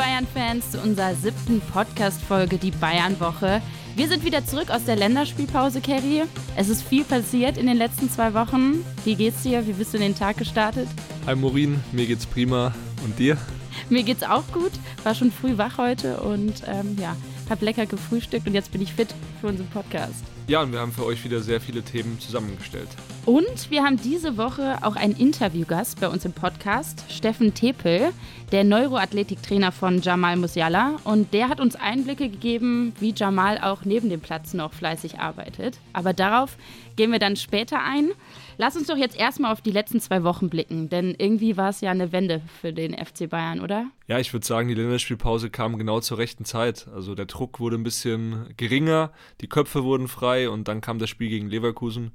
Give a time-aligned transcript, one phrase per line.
[0.00, 3.60] Bayern-Fans, zu unserer siebten Podcast-Folge, die Bayern-Woche.
[3.96, 6.22] Wir sind wieder zurück aus der Länderspielpause, Kerry.
[6.56, 8.82] Es ist viel passiert in den letzten zwei Wochen.
[9.04, 9.66] Wie geht's dir?
[9.66, 10.88] Wie bist du in den Tag gestartet?
[11.26, 12.74] Hi Morin, mir geht's prima.
[13.04, 13.36] Und dir?
[13.90, 14.72] Mir geht's auch gut.
[15.04, 17.14] War schon früh wach heute und ähm, ja,
[17.50, 20.24] hab lecker gefrühstückt und jetzt bin ich fit für unseren Podcast.
[20.46, 22.88] Ja, und wir haben für euch wieder sehr viele Themen zusammengestellt.
[23.26, 28.12] Und wir haben diese Woche auch einen Interviewgast bei uns im Podcast, Steffen Tepel,
[28.50, 30.96] der Neuroathletiktrainer von Jamal Musiala.
[31.04, 35.78] Und der hat uns Einblicke gegeben, wie Jamal auch neben dem Platz noch fleißig arbeitet.
[35.92, 36.56] Aber darauf
[36.96, 38.10] gehen wir dann später ein.
[38.56, 41.82] Lass uns doch jetzt erstmal auf die letzten zwei Wochen blicken, denn irgendwie war es
[41.82, 43.86] ja eine Wende für den FC Bayern, oder?
[44.10, 46.88] Ja, ich würde sagen, die Länderspielpause kam genau zur rechten Zeit.
[46.92, 51.08] Also der Druck wurde ein bisschen geringer, die Köpfe wurden frei und dann kam das
[51.08, 52.10] Spiel gegen Leverkusen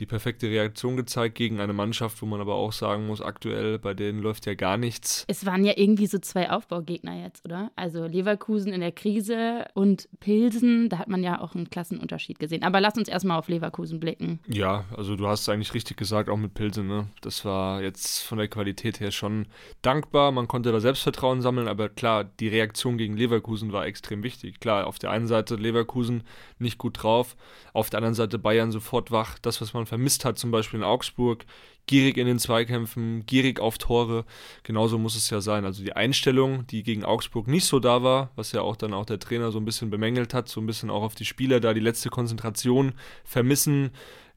[0.00, 3.92] die perfekte Reaktion gezeigt gegen eine Mannschaft, wo man aber auch sagen muss, aktuell bei
[3.92, 5.24] denen läuft ja gar nichts.
[5.28, 7.70] Es waren ja irgendwie so zwei Aufbaugegner jetzt, oder?
[7.76, 12.62] Also Leverkusen in der Krise und Pilsen, da hat man ja auch einen Klassenunterschied gesehen.
[12.62, 14.40] Aber lass uns erstmal auf Leverkusen blicken.
[14.46, 16.86] Ja, also du hast es eigentlich richtig gesagt, auch mit Pilsen.
[16.86, 17.08] Ne?
[17.20, 19.46] Das war jetzt von der Qualität her schon
[19.82, 20.32] dankbar.
[20.32, 20.80] Man konnte da
[21.20, 24.58] Selbstvertrauen sammeln, aber klar, die Reaktion gegen Leverkusen war extrem wichtig.
[24.60, 26.22] Klar, auf der einen Seite Leverkusen
[26.58, 27.36] nicht gut drauf,
[27.72, 29.38] auf der anderen Seite Bayern sofort wach.
[29.38, 31.44] Das, was man vermisst hat, zum Beispiel in Augsburg,
[31.86, 34.24] gierig in den Zweikämpfen, gierig auf Tore.
[34.62, 35.64] Genauso muss es ja sein.
[35.64, 39.06] Also die Einstellung, die gegen Augsburg nicht so da war, was ja auch dann auch
[39.06, 41.74] der Trainer so ein bisschen bemängelt hat, so ein bisschen auch auf die Spieler da
[41.74, 43.90] die letzte Konzentration vermissen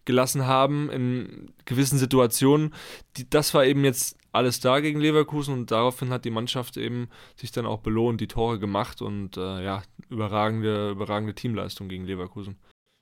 [0.05, 2.73] gelassen haben in gewissen Situationen.
[3.17, 7.07] Die, das war eben jetzt alles da gegen Leverkusen und daraufhin hat die Mannschaft eben
[7.35, 12.57] sich dann auch belohnt, die Tore gemacht und äh, ja, überragende, überragende Teamleistung gegen Leverkusen.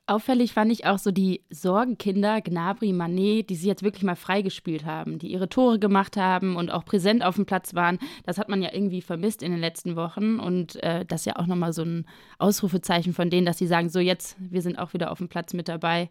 [0.08, 4.84] Auffällig fand ich auch so die Sorgenkinder, Gnabry, Manet, die sie jetzt wirklich mal freigespielt
[4.84, 7.98] haben, die ihre Tore gemacht haben und auch präsent auf dem Platz waren.
[8.26, 11.38] Das hat man ja irgendwie vermisst in den letzten Wochen und äh, das ist ja
[11.38, 12.06] auch nochmal so ein
[12.40, 15.54] Ausrufezeichen von denen, dass sie sagen, so jetzt, wir sind auch wieder auf dem Platz
[15.54, 16.10] mit dabei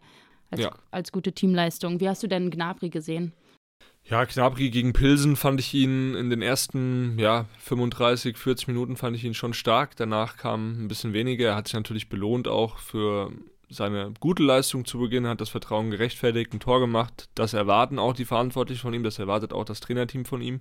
[0.51, 0.71] als, ja.
[0.91, 1.99] als gute Teamleistung.
[1.99, 3.33] Wie hast du denn Gnabry gesehen?
[4.03, 9.15] Ja, Gnabry gegen Pilsen fand ich ihn in den ersten ja, 35, 40 Minuten fand
[9.15, 9.95] ich ihn schon stark.
[9.95, 11.49] Danach kam ein bisschen weniger.
[11.49, 13.31] Er hat sich natürlich belohnt auch für
[13.71, 17.29] seine gute Leistung zu Beginn, hat das Vertrauen gerechtfertigt, ein Tor gemacht.
[17.35, 20.55] Das erwarten auch die Verantwortlichen von ihm, das erwartet auch das Trainerteam von ihm.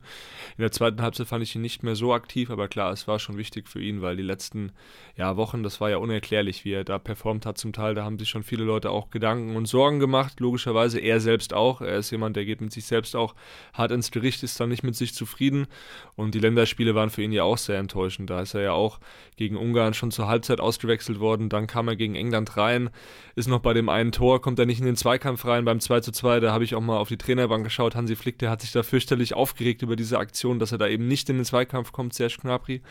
[0.56, 3.18] In der zweiten Halbzeit fand ich ihn nicht mehr so aktiv, aber klar, es war
[3.18, 4.72] schon wichtig für ihn, weil die letzten
[5.16, 7.94] ja, Wochen, das war ja unerklärlich, wie er da performt hat zum Teil.
[7.94, 11.80] Da haben sich schon viele Leute auch Gedanken und Sorgen gemacht, logischerweise er selbst auch.
[11.80, 13.34] Er ist jemand, der geht mit sich selbst auch
[13.74, 15.66] hart ins Gericht, ist dann nicht mit sich zufrieden.
[16.14, 18.30] Und die Länderspiele waren für ihn ja auch sehr enttäuschend.
[18.30, 19.00] Da ist er ja auch
[19.36, 21.48] gegen Ungarn schon zur Halbzeit ausgewechselt worden.
[21.48, 22.90] Dann kam er gegen England rein
[23.34, 25.64] ist noch bei dem einen Tor, kommt er nicht in den Zweikampf rein.
[25.64, 27.94] Beim 2 zu 2, da habe ich auch mal auf die Trainerbank geschaut.
[27.94, 31.06] Hansi Flick, der hat sich da fürchterlich aufgeregt über diese Aktion, dass er da eben
[31.06, 32.82] nicht in den Zweikampf kommt, Serge Gnabry.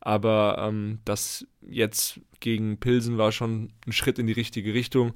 [0.00, 5.14] Aber ähm, das jetzt gegen Pilsen war schon ein Schritt in die richtige Richtung.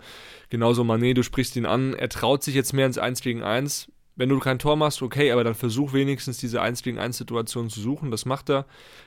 [0.50, 1.94] Genauso Manet, du sprichst ihn an.
[1.94, 5.32] Er traut sich jetzt mehr ins 1 gegen 1 wenn du kein Tor machst, okay,
[5.32, 8.10] aber dann versuch wenigstens diese 1 gegen 1 Situation zu suchen.
[8.10, 8.66] Das macht er.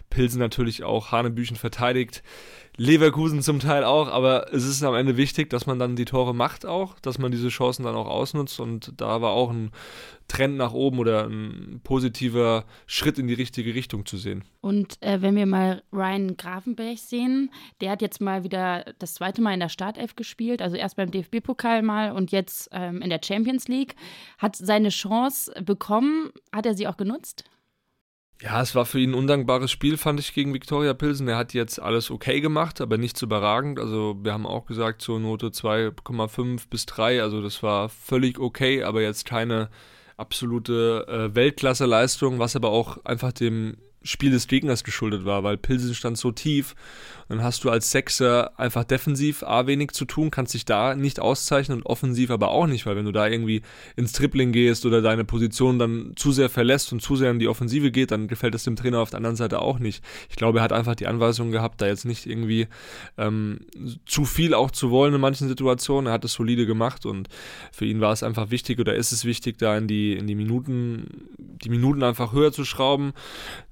[0.10, 2.24] Pilsen natürlich auch Hanebüchen verteidigt.
[2.78, 6.36] Leverkusen zum Teil auch, aber es ist am Ende wichtig, dass man dann die Tore
[6.36, 9.72] macht auch, dass man diese Chancen dann auch ausnutzt und da war auch ein
[10.28, 14.44] Trend nach oben oder ein positiver Schritt in die richtige Richtung zu sehen.
[14.62, 19.42] Und äh, wenn wir mal Ryan Grafenberg sehen, der hat jetzt mal wieder das zweite
[19.42, 23.22] Mal in der Startelf gespielt, also erst beim DFB-Pokal mal und jetzt ähm, in der
[23.24, 23.96] Champions League,
[24.38, 27.46] hat seine Chance bekommen, hat er sie auch genutzt?
[28.42, 31.28] Ja, es war für ihn ein undankbares Spiel, fand ich, gegen Viktoria Pilsen.
[31.28, 33.80] Er hat jetzt alles okay gemacht, aber nicht so überragend.
[33.80, 37.22] Also wir haben auch gesagt, zur Note 2,5 bis 3.
[37.22, 39.70] Also das war völlig okay, aber jetzt keine
[40.18, 45.94] absolute äh, Weltklasse-Leistung, was aber auch einfach dem Spiel des Gegners geschuldet war, weil Pilsen
[45.94, 46.76] stand so tief.
[47.28, 51.20] Dann hast du als Sechser einfach defensiv A wenig zu tun, kannst dich da nicht
[51.20, 53.64] auszeichnen und offensiv aber auch nicht, weil wenn du da irgendwie
[53.96, 57.48] ins Tripling gehst oder deine Position dann zu sehr verlässt und zu sehr in die
[57.48, 60.04] Offensive geht, dann gefällt es dem Trainer auf der anderen Seite auch nicht.
[60.30, 62.68] Ich glaube, er hat einfach die Anweisung gehabt, da jetzt nicht irgendwie
[63.18, 63.62] ähm,
[64.06, 66.08] zu viel auch zu wollen in manchen Situationen.
[66.08, 67.28] Er hat es solide gemacht und
[67.72, 70.36] für ihn war es einfach wichtig oder ist es wichtig, da in die, in die
[70.36, 73.14] Minuten, die Minuten einfach höher zu schrauben.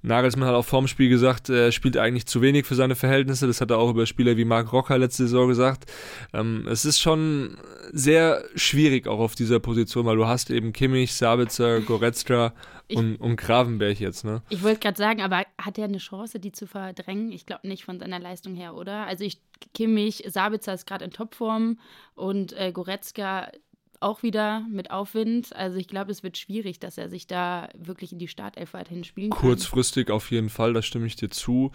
[0.03, 3.47] Nagelsmann hat auch vorm Spiel gesagt, er spielt eigentlich zu wenig für seine Verhältnisse.
[3.47, 5.91] Das hat er auch über Spieler wie Marc Rocker letzte Saison gesagt.
[6.33, 7.57] Ähm, es ist schon
[7.91, 12.53] sehr schwierig auch auf dieser Position, weil du hast eben Kimmich, Sabitzer, Goretzka
[12.91, 14.41] und, und Gravenberg jetzt, ne?
[14.50, 17.31] Ich wollte gerade sagen, aber hat er eine Chance, die zu verdrängen?
[17.31, 19.07] Ich glaube nicht von seiner Leistung her, oder?
[19.07, 19.39] Also ich
[19.73, 21.79] Kimmich, Sabitzer ist gerade in Topform
[22.15, 23.50] und äh, Goretzka
[24.03, 25.55] auch wieder mit Aufwind.
[25.55, 29.03] Also ich glaube, es wird schwierig, dass er sich da wirklich in die Startelf weiterhin
[29.03, 29.39] spielen kann.
[29.39, 31.71] Kurzfristig auf jeden Fall, da stimme ich dir zu.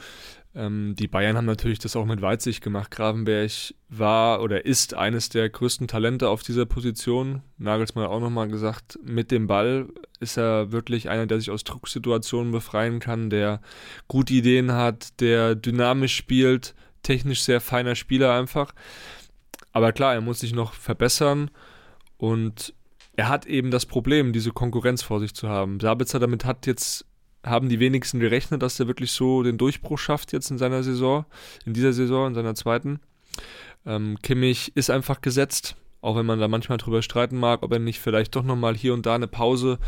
[0.55, 2.91] Ähm, die Bayern haben natürlich das auch mit Weitsicht gemacht.
[2.91, 3.51] Gravenberg
[3.89, 7.43] war oder ist eines der größten Talente auf dieser Position.
[7.57, 9.89] Nagelsmann hat auch nochmal gesagt, mit dem Ball
[10.21, 13.61] ist er wirklich einer, der sich aus Drucksituationen befreien kann, der
[14.07, 18.75] gute Ideen hat, der dynamisch spielt, technisch sehr feiner Spieler einfach.
[19.73, 21.51] Aber klar, er muss sich noch verbessern
[22.19, 22.75] und
[23.17, 25.81] er hat eben das Problem, diese Konkurrenz vor sich zu haben.
[25.81, 27.05] Sabitzer damit hat jetzt
[27.45, 31.25] haben die wenigsten gerechnet, dass er wirklich so den Durchbruch schafft jetzt in seiner Saison,
[31.65, 33.01] in dieser Saison, in seiner zweiten.
[33.87, 37.79] Ähm, Kimmich ist einfach gesetzt, auch wenn man da manchmal drüber streiten mag, ob er
[37.79, 39.79] nicht vielleicht doch nochmal hier und da eine Pause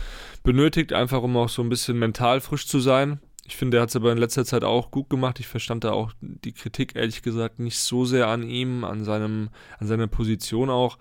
[0.43, 3.21] benötigt, einfach um auch so ein bisschen mental frisch zu sein.
[3.50, 5.41] Ich finde, er hat es aber in letzter Zeit auch gut gemacht.
[5.41, 9.49] Ich verstand da auch die Kritik, ehrlich gesagt, nicht so sehr an ihm, an, seinem,
[9.81, 10.99] an seiner Position auch.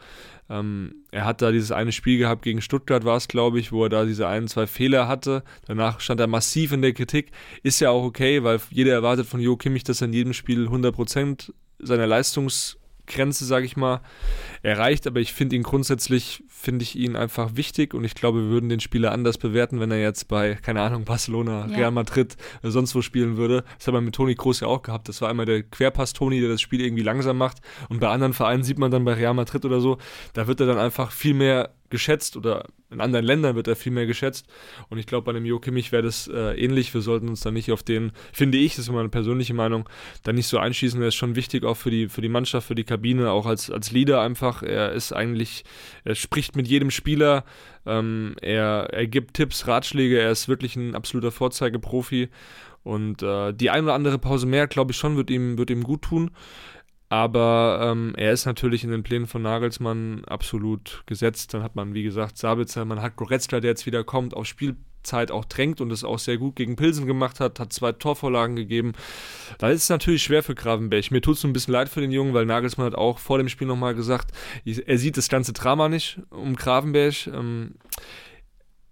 [0.50, 3.84] Ähm, er hat da dieses eine Spiel gehabt gegen Stuttgart, war es, glaube ich, wo
[3.84, 5.44] er da diese ein, zwei Fehler hatte.
[5.68, 7.32] Danach stand er massiv in der Kritik.
[7.62, 10.68] Ist ja auch okay, weil jeder erwartet von Jo Kimmich, dass er in jedem Spiel
[10.68, 12.80] 100% seiner Leistungs-
[13.10, 14.00] Grenze, sage ich mal,
[14.62, 15.08] erreicht.
[15.08, 18.70] Aber ich finde ihn grundsätzlich, finde ich ihn einfach wichtig und ich glaube, wir würden
[18.70, 21.76] den Spieler anders bewerten, wenn er jetzt bei, keine Ahnung, Barcelona, ja.
[21.76, 23.64] Real Madrid oder sonst wo spielen würde.
[23.78, 25.10] Das hat man mit Toni Kroos ja auch gehabt.
[25.10, 27.58] Das war einmal der Querpass-Toni, der das Spiel irgendwie langsam macht.
[27.90, 29.98] Und bei anderen Vereinen sieht man dann bei Real Madrid oder so,
[30.34, 33.92] da wird er dann einfach viel mehr geschätzt oder in anderen Ländern wird er viel
[33.92, 34.48] mehr geschätzt.
[34.90, 36.94] Und ich glaube, bei dem Jo Kimmich wäre das äh, ähnlich.
[36.94, 39.88] Wir sollten uns da nicht auf den, finde ich, das ist meine persönliche Meinung,
[40.24, 41.02] da nicht so einschießen.
[41.02, 43.70] Er ist schon wichtig auch für die, für die Mannschaft, für die Kabine, auch als,
[43.70, 44.64] als Leader einfach.
[44.64, 45.64] Er ist eigentlich,
[46.04, 47.44] er spricht mit jedem Spieler,
[47.86, 52.30] ähm, er, er gibt Tipps, Ratschläge, er ist wirklich ein absoluter Vorzeigeprofi.
[52.84, 55.84] Und äh, die ein oder andere Pause mehr, glaube ich schon, wird ihm, wird ihm
[55.84, 56.32] gut tun.
[57.10, 61.54] Aber ähm, er ist natürlich in den Plänen von Nagelsmann absolut gesetzt.
[61.54, 65.32] Dann hat man, wie gesagt, Sabitzer, man hat Goretzka, der jetzt wieder kommt, auf Spielzeit
[65.32, 68.94] auch drängt und es auch sehr gut gegen Pilsen gemacht hat, hat zwei Torvorlagen gegeben.
[69.58, 71.10] Da ist es natürlich schwer für Gravenberg.
[71.10, 73.50] Mir tut es ein bisschen leid für den Jungen, weil Nagelsmann hat auch vor dem
[73.50, 74.32] Spiel nochmal gesagt,
[74.64, 77.26] er sieht das ganze Drama nicht um Gravenberg.
[77.26, 77.74] Ähm,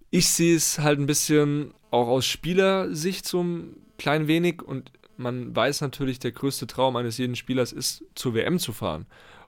[0.10, 5.56] ich sehe es halt ein bisschen auch aus Spielersicht so ein klein wenig und man
[5.56, 9.06] weiß natürlich, der größte Traum eines jeden Spielers ist, zur WM zu fahren.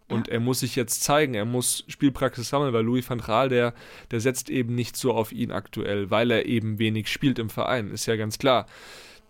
[0.07, 0.33] Und ja.
[0.33, 3.73] er muss sich jetzt zeigen, er muss Spielpraxis sammeln, weil Louis van Gaal, der,
[4.09, 7.91] der setzt eben nicht so auf ihn aktuell, weil er eben wenig spielt im Verein,
[7.91, 8.65] ist ja ganz klar.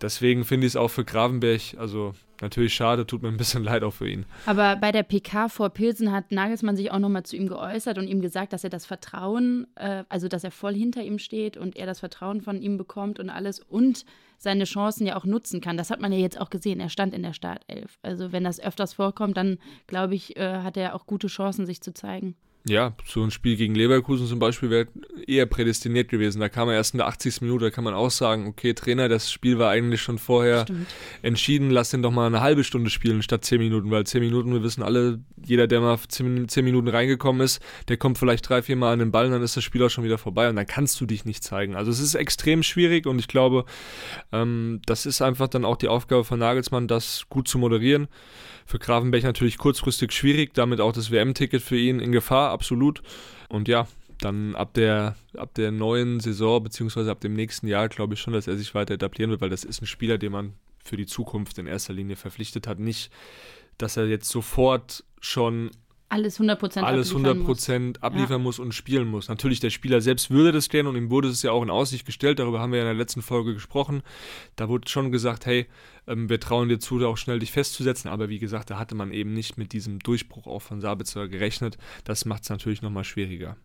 [0.01, 3.84] Deswegen finde ich es auch für Gravenberg, also natürlich schade, tut mir ein bisschen leid
[3.84, 4.25] auch für ihn.
[4.46, 8.07] Aber bei der PK vor Pilsen hat Nagelsmann sich auch nochmal zu ihm geäußert und
[8.07, 11.75] ihm gesagt, dass er das Vertrauen, äh, also dass er voll hinter ihm steht und
[11.75, 14.06] er das Vertrauen von ihm bekommt und alles und
[14.38, 15.75] seine Chancen ja auch nutzen kann.
[15.75, 16.80] Das hat man ja jetzt auch gesehen.
[16.80, 18.00] Er stand in der Startelf.
[18.02, 19.57] Also wenn das öfters vorkommt, dann
[19.88, 22.36] glaube ich, äh, hat er auch gute Chancen, sich zu zeigen.
[22.68, 24.88] Ja, so ein Spiel gegen Leverkusen zum Beispiel wäre
[25.26, 26.42] eher prädestiniert gewesen.
[26.42, 27.42] Da kann man erst in der 80.
[27.42, 30.88] Minute, da kann man auch sagen, okay, Trainer, das Spiel war eigentlich schon vorher Stimmt.
[31.22, 34.52] entschieden, lass den doch mal eine halbe Stunde spielen statt 10 Minuten, weil 10 Minuten,
[34.52, 38.62] wir wissen alle, jeder, der mal 10, 10 Minuten reingekommen ist, der kommt vielleicht drei,
[38.62, 40.58] vier Mal an den Ball und dann ist das Spiel auch schon wieder vorbei und
[40.58, 41.76] dann kannst du dich nicht zeigen.
[41.76, 43.64] Also es ist extrem schwierig und ich glaube,
[44.34, 48.10] ähm, das ist einfach dann auch die Aufgabe von Nagelsmann, das gut zu moderieren.
[48.70, 53.01] Für Gravenberg natürlich kurzfristig schwierig, damit auch das WM-Ticket für ihn in Gefahr, absolut.
[53.47, 53.88] Und ja,
[54.19, 58.33] dann ab der, ab der neuen Saison, beziehungsweise ab dem nächsten Jahr, glaube ich schon,
[58.33, 61.06] dass er sich weiter etablieren wird, weil das ist ein Spieler, den man für die
[61.06, 62.80] Zukunft in erster Linie verpflichtet hat.
[62.80, 63.12] Nicht,
[63.78, 65.71] dass er jetzt sofort schon
[66.09, 67.69] alles 100% alles 100 muss.
[68.01, 68.37] abliefern ja.
[68.39, 69.30] muss und spielen muss.
[69.30, 72.06] Natürlich, der Spieler selbst würde das gerne und ihm wurde es ja auch in Aussicht
[72.06, 72.39] gestellt.
[72.39, 74.01] Darüber haben wir ja in der letzten Folge gesprochen.
[74.56, 75.68] Da wurde schon gesagt, hey,
[76.07, 78.09] ähm, wir trauen dir zu, da auch schnell dich festzusetzen.
[78.09, 81.78] Aber wie gesagt, da hatte man eben nicht mit diesem Durchbruch auch von Sabitzer gerechnet.
[82.04, 83.56] Das macht es natürlich nochmal schwieriger.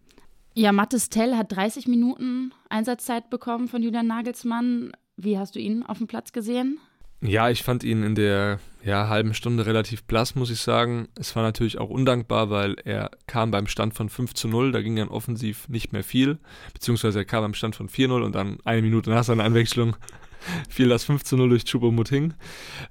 [0.54, 4.92] Ja, Mattes Tell hat 30 Minuten Einsatzzeit bekommen von Julian Nagelsmann.
[5.16, 6.78] Wie hast du ihn auf dem Platz gesehen?
[7.26, 11.08] Ja, ich fand ihn in der ja, halben Stunde relativ blass, muss ich sagen.
[11.18, 14.82] Es war natürlich auch undankbar, weil er kam beim Stand von 5 zu 0, da
[14.82, 16.38] ging dann offensiv nicht mehr viel,
[16.74, 19.96] beziehungsweise er kam beim Stand von 4-0 und dann eine Minute nach seiner Einwechslung
[20.68, 22.34] fiel das 5 zu 0 durch Chupomoting.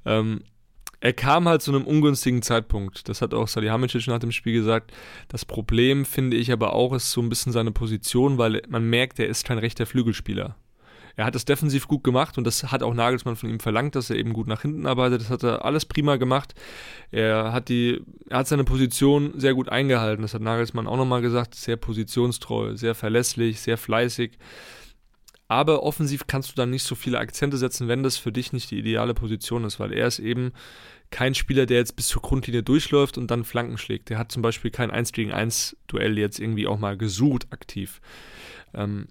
[0.06, 0.42] Ähm,
[1.00, 3.08] er kam halt zu einem ungünstigen Zeitpunkt.
[3.10, 4.94] Das hat auch Salihamidzic nach dem Spiel gesagt.
[5.28, 9.20] Das Problem, finde ich aber auch, ist so ein bisschen seine Position, weil man merkt,
[9.20, 10.56] er ist kein rechter Flügelspieler.
[11.16, 14.10] Er hat es defensiv gut gemacht und das hat auch Nagelsmann von ihm verlangt, dass
[14.10, 15.22] er eben gut nach hinten arbeitet.
[15.22, 16.56] Das hat er alles prima gemacht.
[17.12, 20.24] Er hat, die, er hat seine Position sehr gut eingehalten.
[20.24, 21.54] Das hat Nagelsmann auch nochmal gesagt.
[21.54, 24.38] Sehr positionstreu, sehr verlässlich, sehr fleißig.
[25.48, 28.72] Aber offensiv kannst du dann nicht so viele Akzente setzen, wenn das für dich nicht
[28.72, 30.52] die ideale Position ist, weil er ist eben
[31.12, 34.10] kein Spieler, der jetzt bis zur Grundlinie durchläuft und dann Flanken schlägt.
[34.10, 38.02] Der hat zum Beispiel kein 1 gegen 1 Duell jetzt irgendwie auch mal gesucht aktiv.
[38.74, 39.08] Ähm,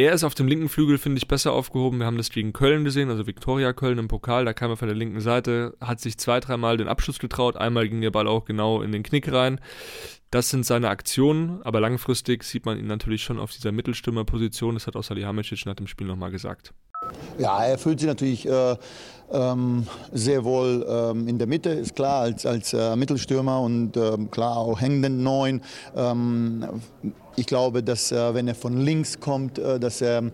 [0.00, 1.98] er ist auf dem linken Flügel, finde ich, besser aufgehoben.
[1.98, 4.44] Wir haben das gegen Köln gesehen, also Viktoria Köln im Pokal.
[4.44, 7.56] Da kam er von der linken Seite, hat sich zwei, dreimal den Abschluss getraut.
[7.56, 9.60] Einmal ging der Ball auch genau in den Knick rein.
[10.30, 14.74] Das sind seine Aktionen, aber langfristig sieht man ihn natürlich schon auf dieser Mittelstürmerposition.
[14.74, 16.72] Das hat auch Salihamidzic nach dem Spiel nochmal gesagt.
[17.38, 18.76] Ja, er fühlt sich natürlich äh,
[19.32, 24.30] ähm, sehr wohl ähm, in der Mitte, ist klar, als, als äh, Mittelstürmer und ähm,
[24.30, 25.62] klar auch hängenden Neun.
[25.96, 26.64] Ähm,
[27.40, 30.30] ich glaube, dass äh, wenn er von links kommt, äh, dass er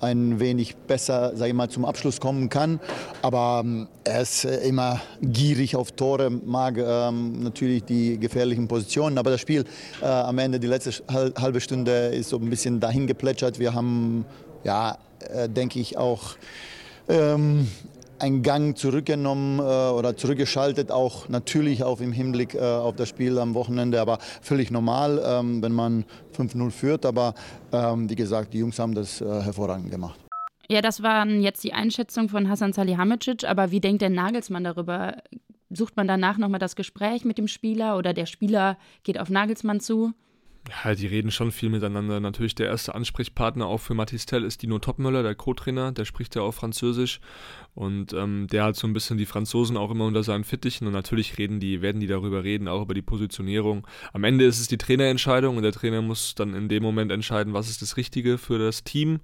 [0.00, 2.80] ein wenig besser, sage ich mal, zum Abschluss kommen kann.
[3.22, 9.18] Aber ähm, er ist äh, immer gierig auf Tore, mag ähm, natürlich die gefährlichen Positionen.
[9.18, 9.64] Aber das Spiel
[10.00, 13.60] äh, am Ende, die letzte halbe Stunde, ist so ein bisschen dahin geplätschert.
[13.60, 14.24] Wir haben,
[14.64, 14.98] ja,
[15.32, 16.34] äh, denke ich, auch
[17.08, 17.68] ähm,
[18.22, 23.38] einen Gang zurückgenommen äh, oder zurückgeschaltet, auch natürlich auch im Hinblick äh, auf das Spiel
[23.38, 26.04] am Wochenende, aber völlig normal, ähm, wenn man
[26.36, 27.04] 5-0 führt.
[27.04, 27.34] Aber
[27.72, 30.18] ähm, wie gesagt, die Jungs haben das äh, hervorragend gemacht.
[30.68, 35.16] Ja, das waren jetzt die Einschätzungen von Hasan Salihamidzic, aber wie denkt der Nagelsmann darüber?
[35.70, 39.80] Sucht man danach nochmal das Gespräch mit dem Spieler oder der Spieler geht auf Nagelsmann
[39.80, 40.12] zu?
[40.68, 42.20] Ja, die reden schon viel miteinander.
[42.20, 46.36] Natürlich der erste Ansprechpartner auch für Mathis Tell ist Dino Topmöller, der Co-Trainer, der spricht
[46.36, 47.20] ja auch Französisch
[47.74, 50.92] und ähm, der hat so ein bisschen die Franzosen auch immer unter seinen Fittichen und
[50.92, 53.86] natürlich reden die, werden die darüber reden, auch über die Positionierung.
[54.12, 57.54] Am Ende ist es die Trainerentscheidung und der Trainer muss dann in dem Moment entscheiden,
[57.54, 59.20] was ist das Richtige für das Team.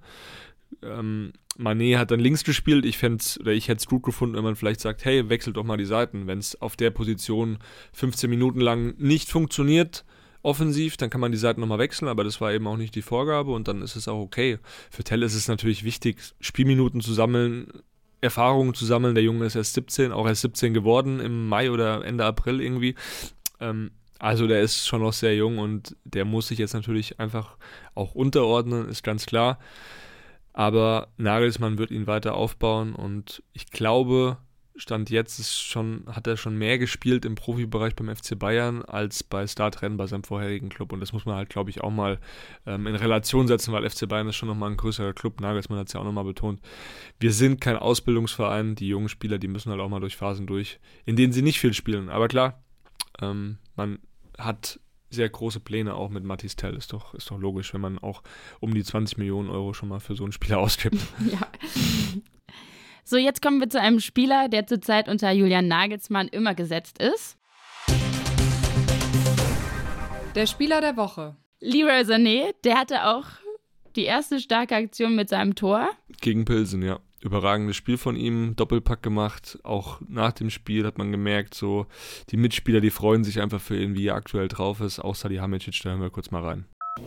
[0.83, 2.85] Ähm, Manet hat dann links gespielt.
[2.85, 5.85] Ich ich hätte es gut gefunden, wenn man vielleicht sagt, hey, wechselt doch mal die
[5.85, 6.27] Seiten.
[6.27, 7.59] Wenn es auf der Position
[7.93, 10.05] 15 Minuten lang nicht funktioniert,
[10.41, 13.01] offensiv, dann kann man die Seiten nochmal wechseln, aber das war eben auch nicht die
[13.01, 14.57] Vorgabe und dann ist es auch okay.
[14.89, 17.67] Für Tell ist es natürlich wichtig, Spielminuten zu sammeln,
[18.21, 19.15] Erfahrungen zu sammeln.
[19.15, 22.95] Der Junge ist erst 17, auch erst 17 geworden im Mai oder Ende April irgendwie.
[23.59, 27.57] Ähm, also der ist schon noch sehr jung und der muss sich jetzt natürlich einfach
[27.95, 29.59] auch unterordnen, ist ganz klar.
[30.51, 34.37] Aber Nagelsmann wird ihn weiter aufbauen und ich glaube,
[34.79, 39.23] Stand jetzt ist schon, hat er schon mehr gespielt im Profibereich beim FC Bayern als
[39.23, 40.93] bei Startrennen bei seinem vorherigen Club.
[40.93, 42.19] Und das muss man halt, glaube ich, auch mal
[42.65, 45.41] ähm, in Relation setzen, weil FC Bayern ist schon nochmal ein größerer Club.
[45.41, 46.61] Nagelsmann hat es ja auch nochmal betont.
[47.19, 48.75] Wir sind kein Ausbildungsverein.
[48.75, 51.59] Die jungen Spieler, die müssen halt auch mal durch Phasen durch, in denen sie nicht
[51.59, 52.09] viel spielen.
[52.09, 52.63] Aber klar,
[53.21, 53.99] ähm, man
[54.37, 56.75] hat sehr große Pläne auch mit Mathis Tell.
[56.75, 58.23] Ist doch, ist doch logisch, wenn man auch
[58.59, 60.97] um die 20 Millionen Euro schon mal für so einen Spieler ausgibt.
[61.31, 61.47] Ja.
[63.09, 67.37] So, jetzt kommen wir zu einem Spieler, der zurzeit unter Julian Nagelsmann immer gesetzt ist.
[70.35, 71.35] Der Spieler der Woche.
[71.59, 73.25] Leroy Sané, der hatte auch
[73.95, 75.89] die erste starke Aktion mit seinem Tor.
[76.21, 76.99] Gegen Pilsen, ja.
[77.19, 79.57] Überragendes Spiel von ihm, Doppelpack gemacht.
[79.63, 81.87] Auch nach dem Spiel hat man gemerkt, so
[82.29, 84.99] die Mitspieler, die freuen sich einfach für ihn, wie er aktuell drauf ist.
[84.99, 86.65] Auch Salihamidzic, da hören wir kurz mal rein.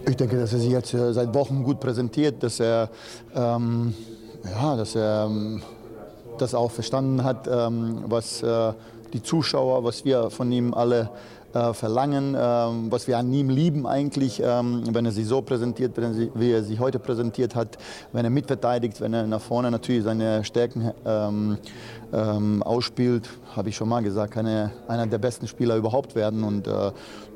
[0.09, 2.91] Ich denke, dass er sich jetzt äh, seit Wochen gut präsentiert, dass er,
[3.37, 3.95] ähm,
[4.45, 5.63] ja, dass er ähm,
[6.39, 8.73] das auch verstanden hat, ähm, was äh,
[9.13, 11.11] die Zuschauer, was wir von ihm alle
[11.55, 15.93] äh, verlangen, ähm, was wir an ihm lieben eigentlich, ähm, wenn er sich so präsentiert,
[16.35, 17.77] wie er sich heute präsentiert hat,
[18.13, 20.93] wenn er mitverteidigt, wenn er nach vorne natürlich seine Stärken
[22.65, 26.67] ausspielt, habe ich schon mal gesagt, kann er einer der besten Spieler überhaupt werden und
[26.67, 26.91] äh,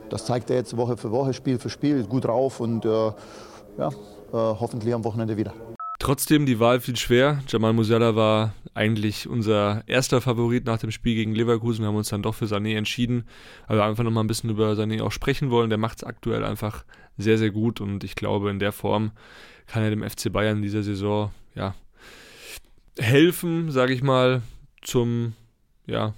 [0.09, 3.91] das zeigt er jetzt Woche für Woche, Spiel für Spiel, gut drauf und ja,
[4.33, 5.53] hoffentlich am Wochenende wieder.
[5.99, 7.43] Trotzdem, die Wahl fiel schwer.
[7.49, 11.83] Jamal Musiala war eigentlich unser erster Favorit nach dem Spiel gegen Leverkusen.
[11.83, 13.25] Wir haben uns dann doch für Sané entschieden,
[13.67, 15.71] weil wir einfach nochmal ein bisschen über Sané auch sprechen wollen.
[15.71, 16.85] Der macht es aktuell einfach
[17.17, 19.13] sehr, sehr gut und ich glaube, in der Form
[19.67, 21.75] kann er dem FC Bayern in dieser Saison ja,
[22.99, 24.43] helfen, sage ich mal,
[24.83, 25.33] zum
[25.87, 26.13] ja,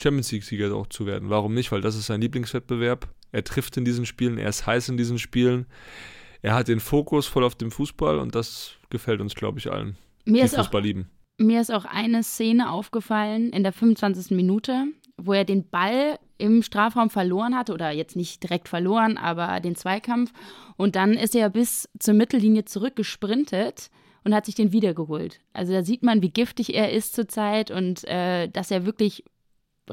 [0.00, 1.30] Champions League-Sieger auch zu werden.
[1.30, 1.72] Warum nicht?
[1.72, 3.08] Weil das ist sein Lieblingswettbewerb.
[3.32, 5.66] Er trifft in diesen Spielen, er ist heiß in diesen Spielen
[6.44, 9.96] er hat den Fokus voll auf dem Fußball und das gefällt uns, glaube ich, allen,
[10.26, 11.10] mir die Fußball auch, lieben.
[11.38, 14.36] Mir ist auch eine Szene aufgefallen in der 25.
[14.36, 14.84] Minute,
[15.16, 19.74] wo er den Ball im Strafraum verloren hatte oder jetzt nicht direkt verloren, aber den
[19.74, 20.32] Zweikampf.
[20.76, 23.88] Und dann ist er bis zur Mittellinie zurückgesprintet
[24.22, 25.40] und hat sich den wiedergeholt.
[25.54, 29.24] Also da sieht man, wie giftig er ist zurzeit und äh, dass er wirklich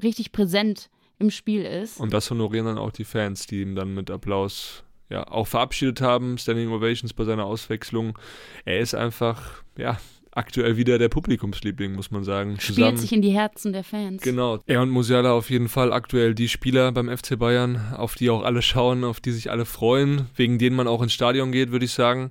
[0.04, 1.98] richtig präsent im Spiel ist.
[1.98, 6.02] Und das honorieren dann auch die Fans, die ihn dann mit Applaus ja, auch verabschiedet
[6.02, 8.18] haben, Standing Ovations bei seiner Auswechslung.
[8.64, 10.00] Er ist einfach, ja,
[10.32, 12.58] aktuell wieder der Publikumsliebling, muss man sagen.
[12.60, 14.22] Spielt Zusammen, sich in die Herzen der Fans.
[14.22, 14.60] Genau.
[14.66, 18.44] Er und Musiala auf jeden Fall aktuell die Spieler beim FC Bayern, auf die auch
[18.44, 21.86] alle schauen, auf die sich alle freuen, wegen denen man auch ins Stadion geht, würde
[21.86, 22.30] ich sagen.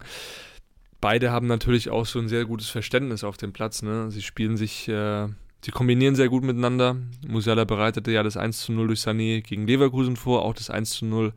[1.03, 3.83] Beide haben natürlich auch so ein sehr gutes Verständnis auf dem Platz.
[3.83, 4.11] Ne?
[4.11, 5.29] Sie spielen sich äh,
[5.63, 6.97] Sie kombinieren sehr gut miteinander.
[7.27, 10.91] Musiala bereitete ja das 1 zu 0 durch Sané gegen Leverkusen vor, auch das 1
[10.91, 11.35] zu 0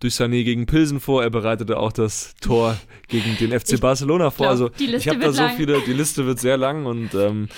[0.00, 1.22] durch Sané gegen Pilsen vor.
[1.22, 2.78] Er bereitete auch das Tor
[3.08, 4.46] gegen den FC ich Barcelona vor.
[4.46, 5.56] Glaub, also ich habe da so lang.
[5.56, 7.48] viele, die Liste wird sehr lang und ähm,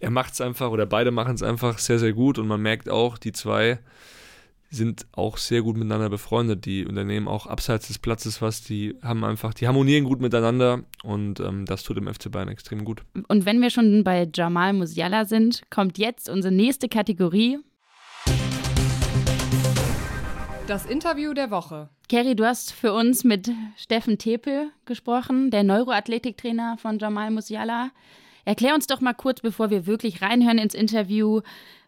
[0.00, 2.88] er macht es einfach oder beide machen es einfach sehr, sehr gut und man merkt
[2.90, 3.78] auch, die zwei
[4.74, 6.64] sind auch sehr gut miteinander befreundet.
[6.66, 8.62] Die unternehmen auch abseits des Platzes was.
[8.62, 12.84] Die haben einfach, die harmonieren gut miteinander und ähm, das tut dem FC Bayern extrem
[12.84, 13.02] gut.
[13.28, 17.58] Und wenn wir schon bei Jamal Musiala sind, kommt jetzt unsere nächste Kategorie.
[20.66, 21.90] Das Interview der Woche.
[22.08, 27.90] Kerry, du hast für uns mit Steffen Tepel gesprochen, der Neuroathletiktrainer von Jamal Musiala.
[28.46, 31.40] Erklär uns doch mal kurz, bevor wir wirklich reinhören ins Interview,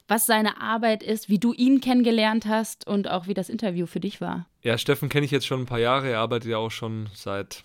[0.09, 4.01] was seine Arbeit ist, wie du ihn kennengelernt hast und auch wie das Interview für
[4.01, 4.47] dich war.
[4.63, 6.11] Ja, Steffen kenne ich jetzt schon ein paar Jahre.
[6.11, 7.65] Er arbeitet ja auch schon seit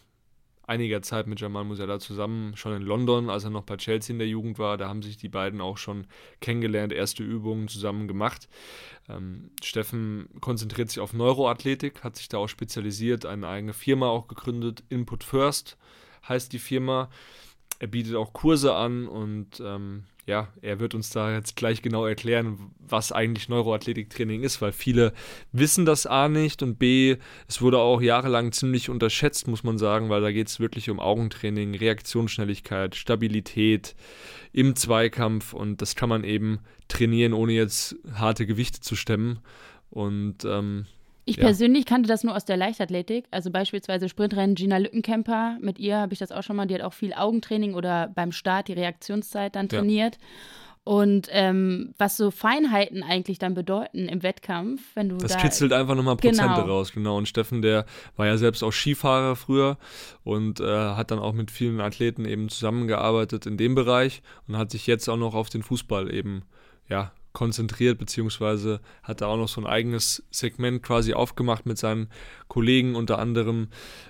[0.72, 4.20] einiger Zeit mit Jamal Musiala zusammen, schon in London, als er noch bei Chelsea in
[4.20, 4.78] der Jugend war.
[4.78, 6.08] Da haben sich die beiden auch schon
[6.40, 8.48] kennengelernt, erste Übungen zusammen gemacht.
[9.10, 14.28] Ähm, Steffen konzentriert sich auf Neuroathletik, hat sich da auch spezialisiert, eine eigene Firma auch
[14.28, 14.84] gegründet.
[14.90, 15.78] Input First
[16.28, 17.10] heißt die Firma.
[17.80, 22.06] Er bietet auch Kurse an und ähm, ja, er wird uns da jetzt gleich genau
[22.06, 25.12] erklären, was eigentlich Neuroathletiktraining ist, weil viele
[25.52, 27.18] wissen das A nicht und B,
[27.50, 31.02] es wurde auch jahrelang ziemlich unterschätzt, muss man sagen, weil da geht es wirklich um
[31.02, 33.94] Augentraining, Reaktionsschnelligkeit, Stabilität
[34.54, 39.40] im Zweikampf und das kann man eben trainieren, ohne jetzt harte Gewichte zu stemmen.
[39.90, 40.86] Und ähm,
[41.26, 41.44] ich ja.
[41.44, 43.26] persönlich kannte das nur aus der Leichtathletik.
[43.32, 45.58] Also beispielsweise Sprintrennen Gina Lückenkämper.
[45.62, 46.66] Mit ihr habe ich das auch schon mal.
[46.66, 50.16] Die hat auch viel Augentraining oder beim Start die Reaktionszeit dann trainiert.
[50.16, 50.22] Ja.
[50.84, 55.18] Und ähm, was so Feinheiten eigentlich dann bedeuten im Wettkampf, wenn du.
[55.18, 56.66] Das da kitzelt einfach nochmal Prozente genau.
[56.66, 57.18] raus, genau.
[57.18, 57.86] Und Steffen, der
[58.16, 59.78] war ja selbst auch Skifahrer früher
[60.24, 64.72] und äh, hat dann auch mit vielen Athleten eben zusammengearbeitet in dem Bereich und hat
[64.72, 66.46] sich jetzt auch noch auf den Fußball eben
[66.90, 72.10] ja, konzentriert, beziehungsweise hat er auch noch so ein eigenes Segment quasi aufgemacht mit seinen
[72.48, 73.70] Kollegen, unter anderem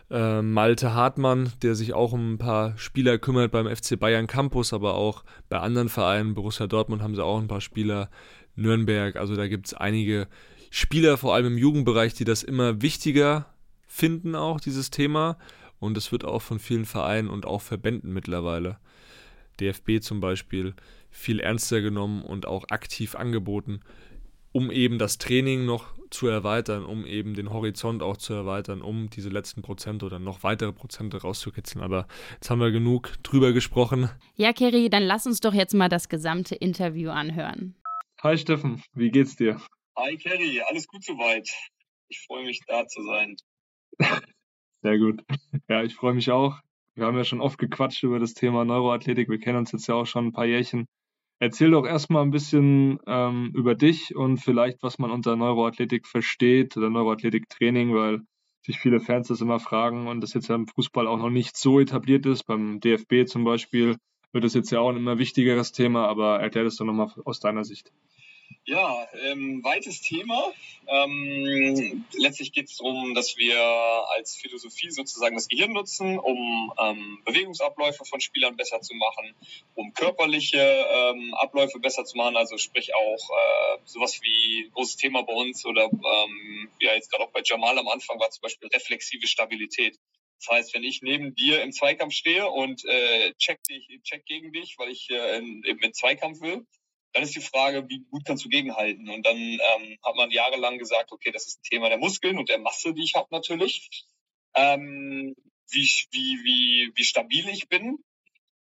[0.09, 4.73] äh, Malte Hartmann, der sich auch um ein paar Spieler kümmert beim FC Bayern Campus,
[4.73, 8.09] aber auch bei anderen Vereinen, Borussia Dortmund haben sie auch ein paar Spieler,
[8.55, 10.27] Nürnberg, also da gibt es einige
[10.69, 13.53] Spieler, vor allem im Jugendbereich, die das immer wichtiger
[13.87, 15.37] finden, auch dieses Thema.
[15.79, 18.77] Und es wird auch von vielen Vereinen und auch Verbänden mittlerweile,
[19.59, 20.75] DFB zum Beispiel,
[21.11, 23.81] viel ernster genommen und auch aktiv angeboten,
[24.51, 29.09] um eben das Training noch zu erweitern, um eben den Horizont auch zu erweitern, um
[29.09, 31.83] diese letzten Prozente oder noch weitere Prozente rauszukitzeln.
[31.83, 34.09] Aber jetzt haben wir genug drüber gesprochen.
[34.35, 37.75] Ja, Kerry, dann lass uns doch jetzt mal das gesamte Interview anhören.
[38.23, 39.61] Hi Steffen, wie geht's dir?
[39.97, 41.47] Hi Kerry, alles gut soweit.
[42.09, 43.35] Ich freue mich da zu sein.
[44.81, 45.21] Sehr gut.
[45.69, 46.59] Ja, ich freue mich auch.
[46.95, 49.29] Wir haben ja schon oft gequatscht über das Thema Neuroathletik.
[49.29, 50.87] Wir kennen uns jetzt ja auch schon ein paar Jährchen.
[51.41, 56.77] Erzähl doch erstmal ein bisschen ähm, über dich und vielleicht, was man unter Neuroathletik versteht
[56.77, 58.21] oder Neuroathletiktraining, weil
[58.63, 61.57] sich viele Fans das immer fragen und das jetzt ja im Fußball auch noch nicht
[61.57, 62.43] so etabliert ist.
[62.43, 63.97] Beim DFB zum Beispiel
[64.33, 67.39] wird das jetzt ja auch ein immer wichtigeres Thema, aber erklär das doch nochmal aus
[67.39, 67.91] deiner Sicht.
[68.65, 70.53] Ja, ähm, weites Thema.
[70.87, 73.59] Ähm, letztlich geht es darum, dass wir
[74.15, 79.33] als Philosophie sozusagen das Gehirn nutzen, um ähm, Bewegungsabläufe von Spielern besser zu machen,
[79.73, 85.23] um körperliche ähm, Abläufe besser zu machen, also sprich auch äh, sowas wie großes Thema
[85.23, 88.69] bei uns oder ähm, ja jetzt gerade auch bei Jamal am Anfang war zum Beispiel
[88.69, 89.97] reflexive Stabilität.
[90.37, 94.51] Das heißt, wenn ich neben dir im Zweikampf stehe und äh, check dich, check gegen
[94.51, 96.65] dich, weil ich äh, in, eben in Zweikampf will,
[97.13, 99.09] dann ist die Frage, wie gut kannst du gegenhalten?
[99.09, 102.49] Und dann ähm, hat man jahrelang gesagt, okay, das ist ein Thema der Muskeln und
[102.49, 104.05] der Masse, die ich habe natürlich.
[104.55, 105.35] Ähm,
[105.69, 107.97] wie, wie, wie, wie stabil ich bin.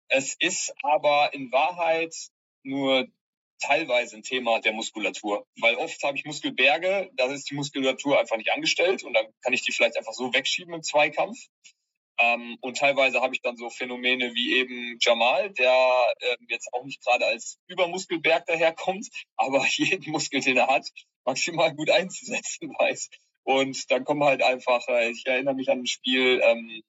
[0.08, 2.14] Es ist aber in Wahrheit
[2.64, 3.08] nur
[3.60, 8.38] teilweise ein Thema der Muskulatur, weil oft habe ich Muskelberge, da ist die Muskulatur einfach
[8.38, 11.38] nicht angestellt und dann kann ich die vielleicht einfach so wegschieben im Zweikampf.
[12.22, 16.84] Ähm, und teilweise habe ich dann so Phänomene wie eben Jamal, der äh, jetzt auch
[16.84, 19.08] nicht gerade als Übermuskelberg daherkommt,
[19.38, 20.88] aber jeden Muskel, den er hat,
[21.26, 23.10] maximal gut einzusetzen weiß.
[23.44, 26.82] Und dann kommen halt einfach, äh, ich erinnere mich an ein Spiel, ähm,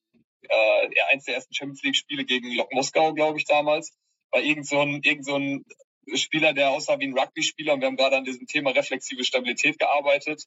[0.43, 3.93] äh, eins der ersten Champions League Spiele gegen Lok Moskau, glaube ich, damals,
[4.33, 8.17] war irgend so ein, so Spieler, der aussah wie ein Rugby-Spieler und wir haben gerade
[8.17, 10.45] an diesem Thema reflexive Stabilität gearbeitet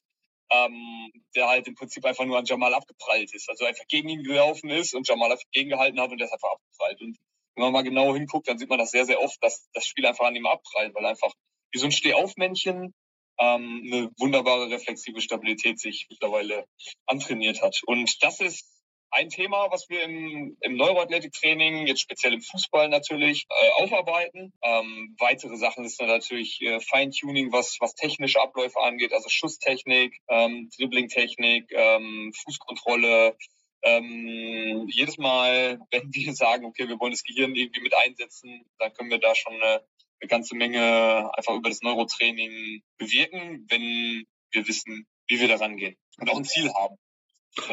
[0.52, 3.48] ähm, der halt im Prinzip einfach nur an Jamal abgeprallt ist.
[3.48, 6.52] Also einfach gegen ihn gelaufen ist und Jamal einfach gegengehalten hat und der ist einfach
[6.52, 7.00] abgeprallt.
[7.00, 7.16] Und
[7.56, 10.06] wenn man mal genau hinguckt, dann sieht man das sehr, sehr oft, dass das Spiel
[10.06, 11.32] einfach an ihm abprallt, weil einfach
[11.72, 12.94] wie so ein Stehaufmännchen
[13.38, 16.66] ähm, eine wunderbare reflexive Stabilität sich mittlerweile
[17.06, 17.80] antrainiert hat.
[17.86, 18.75] Und das ist
[19.10, 24.52] ein Thema, was wir im, im Neuroathletiktraining, jetzt speziell im Fußball natürlich, äh, aufarbeiten.
[24.62, 30.68] Ähm, weitere Sachen ist natürlich äh, Feintuning, was, was technische Abläufe angeht, also Schusstechnik, ähm,
[30.76, 33.36] Dribblingtechnik, ähm, Fußkontrolle.
[33.82, 38.92] Ähm, jedes Mal, wenn wir sagen, okay, wir wollen das Gehirn irgendwie mit einsetzen, dann
[38.92, 39.82] können wir da schon eine,
[40.20, 45.96] eine ganze Menge einfach über das Neurotraining bewirken, wenn wir wissen, wie wir da rangehen
[46.18, 46.96] und auch ein Ziel haben.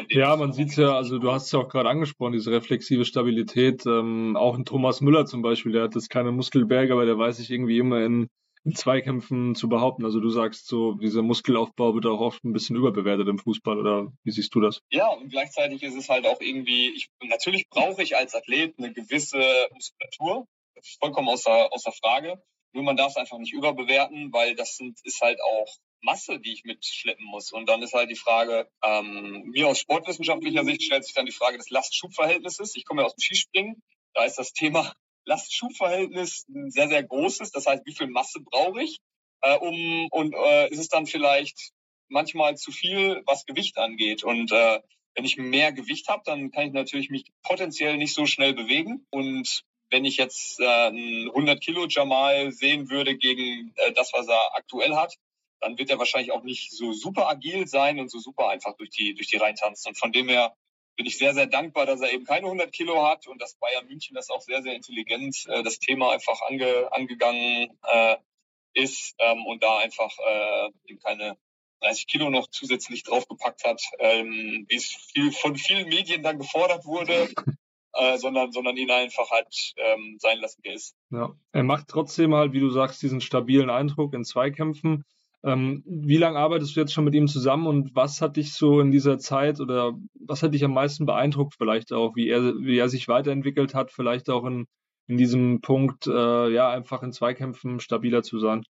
[0.08, 3.04] Ja, man sieht es ja, also du hast es ja auch gerade angesprochen, diese reflexive
[3.04, 3.84] Stabilität.
[3.86, 7.36] Ähm, auch ein Thomas Müller zum Beispiel, der hat jetzt keine Muskelberge, aber der weiß
[7.36, 8.28] sich irgendwie immer in,
[8.64, 10.04] in Zweikämpfen zu behaupten.
[10.04, 14.12] Also du sagst so, dieser Muskelaufbau wird auch oft ein bisschen überbewertet im Fußball, oder
[14.22, 14.80] wie siehst du das?
[14.90, 18.92] Ja, und gleichzeitig ist es halt auch irgendwie, ich, natürlich brauche ich als Athlet eine
[18.92, 19.42] gewisse
[19.72, 20.46] Muskulatur.
[20.74, 22.42] Das ist vollkommen außer, außer Frage.
[22.72, 25.68] Nur man darf es einfach nicht überbewerten, weil das sind, ist halt auch
[26.00, 27.52] Masse, die ich mitschleppen muss.
[27.52, 31.32] Und dann ist halt die Frage, ähm, mir aus sportwissenschaftlicher Sicht stellt sich dann die
[31.32, 32.76] Frage des Last-Schub-Verhältnisses.
[32.76, 33.82] Ich komme ja aus dem Skispringen.
[34.12, 34.92] Da ist das Thema
[35.24, 37.50] Last-Schub-Verhältnis ein sehr, sehr großes.
[37.52, 39.00] Das heißt, wie viel Masse brauche ich?
[39.40, 41.72] Äh, um, und äh, ist es dann vielleicht
[42.08, 44.24] manchmal zu viel, was Gewicht angeht.
[44.24, 44.80] Und äh,
[45.14, 49.06] wenn ich mehr Gewicht habe, dann kann ich natürlich mich potenziell nicht so schnell bewegen.
[49.10, 54.28] Und wenn ich jetzt äh, einen 100 Kilo Jamal sehen würde gegen äh, das, was
[54.28, 55.14] er aktuell hat,
[55.64, 58.90] dann wird er wahrscheinlich auch nicht so super agil sein und so super einfach durch
[58.90, 59.88] die, durch die Reihen tanzen.
[59.88, 60.54] Und von dem her
[60.96, 63.86] bin ich sehr, sehr dankbar, dass er eben keine 100 Kilo hat und dass Bayern
[63.86, 68.16] München das auch sehr, sehr intelligent äh, das Thema einfach ange, angegangen äh,
[68.74, 71.38] ist ähm, und da einfach äh, eben keine
[71.80, 76.84] 30 Kilo noch zusätzlich draufgepackt hat, ähm, wie es viel, von vielen Medien dann gefordert
[76.84, 77.28] wurde.
[77.96, 79.46] Äh, sondern, sondern ihn einfach halt
[79.76, 80.96] ähm, sein lassen, wie er ist.
[81.10, 85.04] Ja, er macht trotzdem halt, wie du sagst, diesen stabilen Eindruck in Zweikämpfen.
[85.44, 88.80] Ähm, wie lange arbeitest du jetzt schon mit ihm zusammen und was hat dich so
[88.80, 92.78] in dieser Zeit oder was hat dich am meisten beeindruckt, vielleicht auch, wie er, wie
[92.78, 94.66] er sich weiterentwickelt hat, vielleicht auch in,
[95.06, 98.64] in diesem Punkt, äh, ja, einfach in Zweikämpfen stabiler zu sein?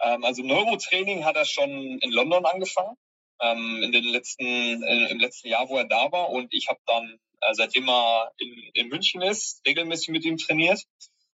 [0.00, 2.96] Ähm, also Neurotraining hat er schon in London angefangen,
[3.42, 4.44] ähm, in den letzten,
[4.82, 8.32] äh, im letzten Jahr, wo er da war und ich habe dann, äh, seitdem er
[8.38, 10.82] in, in München ist, regelmäßig mit ihm trainiert.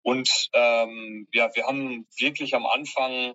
[0.02, 3.34] Und ähm, ja, wir haben wirklich am Anfang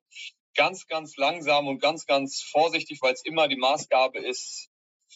[0.55, 4.69] ganz, ganz langsam und ganz, ganz vorsichtig, weil es immer die Maßgabe ist,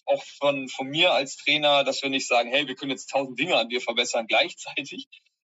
[0.05, 3.39] auch von, von mir als Trainer, dass wir nicht sagen, hey, wir können jetzt tausend
[3.39, 5.07] Dinge an dir verbessern gleichzeitig.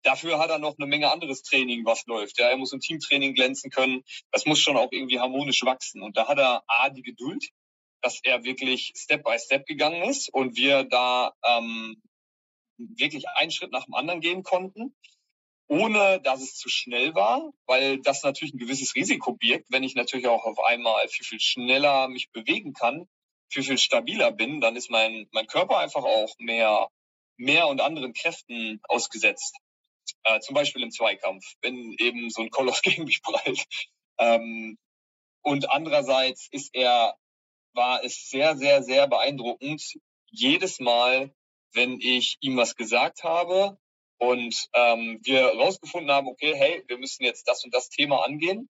[0.02, 2.38] Dafür hat er noch eine Menge anderes Training, was läuft.
[2.38, 4.02] Ja, er muss im Teamtraining glänzen können.
[4.30, 6.02] Das muss schon auch irgendwie harmonisch wachsen.
[6.02, 7.50] Und da hat er A, die Geduld,
[8.00, 12.02] dass er wirklich Step by Step gegangen ist und wir da ähm,
[12.78, 14.94] wirklich einen Schritt nach dem anderen gehen konnten
[15.70, 19.66] ohne dass es zu schnell war, weil das natürlich ein gewisses Risiko birgt.
[19.68, 23.08] Wenn ich natürlich auch auf einmal viel, viel schneller mich bewegen kann,
[23.48, 26.88] viel, viel stabiler bin, dann ist mein, mein Körper einfach auch mehr,
[27.36, 29.56] mehr und anderen Kräften ausgesetzt.
[30.24, 33.64] Äh, zum Beispiel im Zweikampf, wenn eben so ein Koloss gegen mich prallt.
[34.18, 34.76] Ähm,
[35.42, 37.14] und andererseits ist er,
[37.74, 39.82] war es sehr, sehr, sehr beeindruckend,
[40.32, 41.32] jedes Mal,
[41.72, 43.78] wenn ich ihm was gesagt habe,
[44.20, 48.68] und ähm, wir rausgefunden haben, okay, hey, wir müssen jetzt das und das Thema angehen,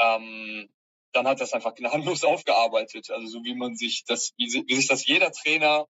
[0.00, 0.72] ähm,
[1.12, 3.10] dann hat das einfach gnadenlos aufgearbeitet.
[3.10, 5.86] Also so wie man sich das, wie, wie sich das jeder Trainer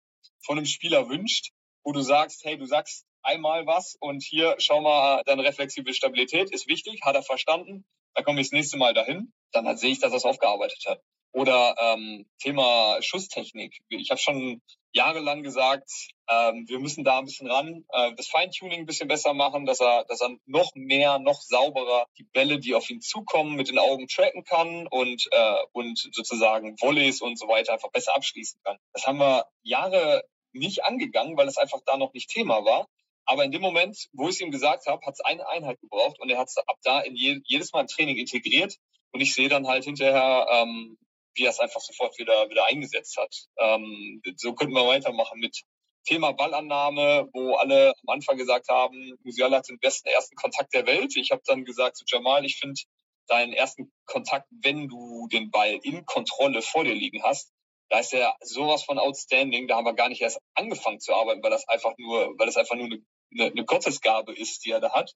[0.44, 1.52] von einem Spieler wünscht,
[1.84, 6.52] wo du sagst, hey, du sagst einmal was und hier schau mal, deine reflexive Stabilität
[6.52, 7.86] ist wichtig, hat er verstanden,
[8.16, 11.02] dann komme ich das nächste Mal dahin, dann sehe ich, dass er es aufgearbeitet hat.
[11.32, 13.80] Oder ähm, Thema Schusstechnik.
[13.90, 14.62] Ich habe schon
[14.92, 15.90] jahrelang gesagt,
[16.28, 19.80] ähm, wir müssen da ein bisschen ran, äh, das Feintuning ein bisschen besser machen, dass
[19.80, 23.78] er, dass er noch mehr, noch sauberer die Bälle, die auf ihn zukommen, mit den
[23.78, 28.78] Augen tracken kann und, äh, und sozusagen Volleys und so weiter einfach besser abschließen kann.
[28.94, 32.88] Das haben wir Jahre nicht angegangen, weil es einfach da noch nicht Thema war.
[33.26, 36.20] Aber in dem Moment, wo ich es ihm gesagt habe, hat es eine Einheit gebraucht
[36.20, 38.76] und er hat es ab da in je, jedes Mal im Training integriert.
[39.12, 40.98] Und ich sehe dann halt hinterher, ähm,
[41.36, 43.34] wie er es einfach sofort wieder, wieder eingesetzt hat.
[43.58, 45.64] Ähm, so könnten wir weitermachen mit
[46.06, 50.86] Thema Ballannahme, wo alle am Anfang gesagt haben, Musiala hat den besten ersten Kontakt der
[50.86, 51.16] Welt.
[51.16, 52.82] Ich habe dann gesagt zu Jamal, ich finde
[53.28, 57.52] deinen ersten Kontakt, wenn du den Ball in Kontrolle vor dir liegen hast,
[57.90, 59.68] da ist er sowas von outstanding.
[59.68, 62.58] Da haben wir gar nicht erst angefangen zu arbeiten, weil das einfach nur, weil das
[62.58, 65.14] einfach nur eine, eine, eine Gottesgabe ist, die er da hat.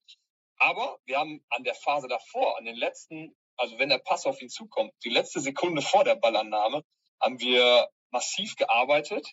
[0.58, 4.42] Aber wir haben an der Phase davor, an den letzten also wenn der Pass auf
[4.42, 6.84] ihn zukommt, die letzte Sekunde vor der Ballannahme,
[7.22, 9.28] haben wir massiv gearbeitet,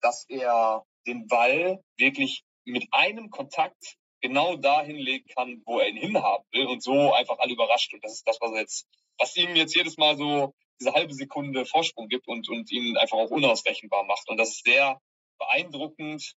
[0.00, 5.96] dass er den Ball wirklich mit einem Kontakt genau dahin legen kann, wo er ihn
[5.96, 7.92] hinhaben will und so einfach alle überrascht.
[7.94, 8.86] Und das ist das, was jetzt,
[9.18, 13.16] was ihm jetzt jedes Mal so diese halbe Sekunde Vorsprung gibt und, und ihn einfach
[13.16, 14.28] auch unausrechenbar macht.
[14.28, 15.00] Und das ist sehr,
[15.38, 16.34] beeindruckend,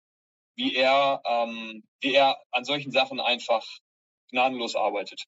[0.56, 3.64] wie er, ähm, wie er an solchen Sachen einfach
[4.30, 5.24] gnadenlos arbeitet.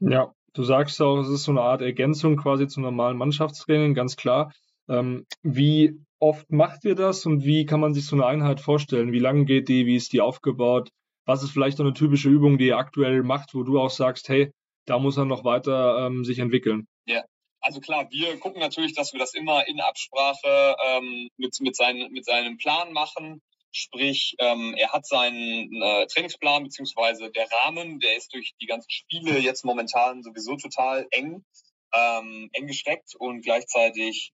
[0.00, 4.16] Ja, du sagst auch, es ist so eine Art Ergänzung quasi zum normalen Mannschaftstraining, ganz
[4.16, 4.52] klar.
[4.88, 9.12] Ähm, wie oft macht ihr das und wie kann man sich so eine Einheit vorstellen?
[9.12, 9.86] Wie lange geht die?
[9.86, 10.90] Wie ist die aufgebaut?
[11.26, 14.28] Was ist vielleicht so eine typische Übung, die ihr aktuell macht, wo du auch sagst,
[14.28, 14.50] hey,
[14.86, 16.86] da muss er noch weiter ähm, sich entwickeln?
[17.06, 17.22] Ja,
[17.60, 22.12] also klar, wir gucken natürlich, dass wir das immer in Absprache ähm, mit, mit, seinen,
[22.12, 23.40] mit seinem Plan machen.
[23.76, 28.88] Sprich, ähm, er hat seinen äh, Trainingsplan beziehungsweise der Rahmen, der ist durch die ganzen
[28.88, 31.44] Spiele jetzt momentan sowieso total eng,
[31.92, 34.32] ähm, eng gesteckt und gleichzeitig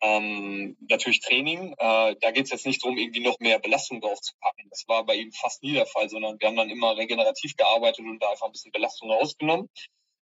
[0.00, 1.72] ähm, natürlich Training.
[1.78, 4.68] Äh, da geht es jetzt nicht darum, irgendwie noch mehr Belastung drauf zu packen.
[4.70, 8.04] Das war bei ihm fast nie der Fall, sondern wir haben dann immer regenerativ gearbeitet
[8.04, 9.68] und da einfach ein bisschen Belastung rausgenommen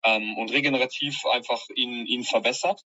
[0.03, 2.81] ähm, und regenerativ einfach ihn, ihn verbessert.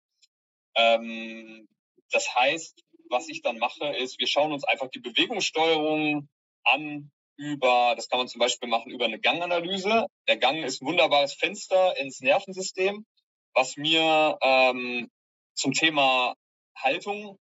[0.77, 1.69] Ähm,
[2.11, 6.29] das heißt, was ich dann mache, ist, wir schauen uns einfach die Bewegungssteuerung
[6.65, 10.07] an über, das kann man zum Beispiel machen über eine Ganganalyse.
[10.27, 13.07] Der Gang ist ein wunderbares Fenster ins Nervensystem,
[13.55, 15.09] was mir ähm,
[15.55, 16.35] zum Thema
[16.77, 17.39] Haltung,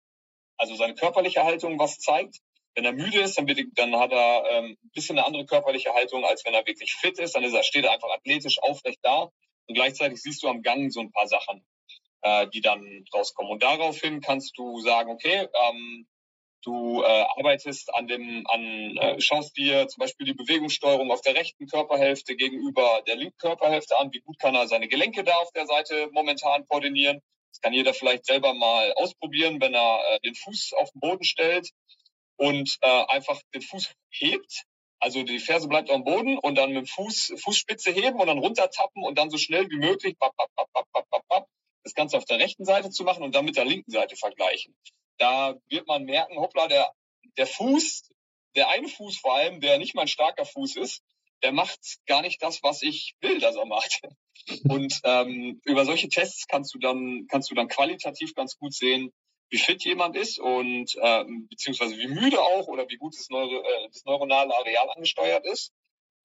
[0.57, 2.39] also seine körperliche Haltung, was zeigt.
[2.75, 5.93] Wenn er müde ist, dann, wird, dann hat er ähm, ein bisschen eine andere körperliche
[5.93, 7.35] Haltung, als wenn er wirklich fit ist.
[7.35, 9.29] Dann ist er, steht er einfach athletisch aufrecht da.
[9.67, 11.65] Und gleichzeitig siehst du am Gang so ein paar Sachen,
[12.25, 13.51] äh, die dann rauskommen.
[13.51, 16.07] Und daraufhin kannst du sagen, okay, ähm,
[16.63, 21.35] du äh, arbeitest an dem, an, äh, schaust dir zum Beispiel die Bewegungssteuerung auf der
[21.35, 24.11] rechten Körperhälfte gegenüber der linken Körperhälfte an.
[24.11, 27.21] Wie gut kann er seine Gelenke da auf der Seite momentan koordinieren?
[27.51, 31.23] Das kann jeder vielleicht selber mal ausprobieren, wenn er äh, den Fuß auf den Boden
[31.23, 31.69] stellt
[32.37, 34.63] und äh, einfach den Fuß hebt.
[34.99, 38.39] Also die Ferse bleibt am Boden und dann mit dem Fuß, Fußspitze heben und dann
[38.39, 41.47] runtertappen und dann so schnell wie möglich bap, bap, bap, bap, bap, bap,
[41.85, 44.75] das Ganze auf der rechten Seite zu machen und dann mit der linken Seite vergleichen.
[45.17, 46.91] Da wird man merken, hoppla, der,
[47.37, 48.09] der Fuß,
[48.55, 51.03] der eine Fuß vor allem, der nicht mein starker Fuß ist,
[51.43, 54.01] der macht gar nicht das, was ich will, dass er macht.
[54.67, 59.11] Und ähm, über solche Tests kannst du dann kannst du dann qualitativ ganz gut sehen,
[59.49, 63.61] wie fit jemand ist und ähm, beziehungsweise wie müde auch oder wie gut das, Neuro,
[63.61, 65.71] äh, das neuronale Areal angesteuert ist.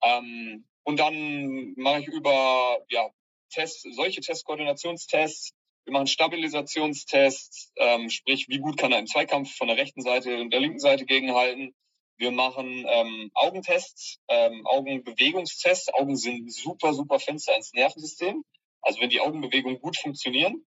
[0.02, 3.10] Ähm, und dann mache ich über ja,
[3.50, 5.52] Tests, solche Testkoordinationstests,
[5.84, 10.40] wir machen Stabilisationstests, ähm, sprich, wie gut kann er im Zweikampf von der rechten Seite
[10.40, 11.74] und der linken Seite gegenhalten.
[12.16, 15.92] Wir machen ähm, Augentests, ähm, Augenbewegungstests.
[15.94, 18.44] Augen sind super, super Fenster ins Nervensystem.
[18.82, 20.66] Also wenn die Augenbewegungen gut funktionieren,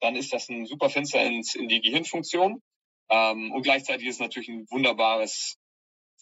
[0.00, 2.62] dann ist das ein super Fenster ins, in die Gehirnfunktion.
[3.10, 5.58] Ähm, und gleichzeitig ist es natürlich ein wunderbares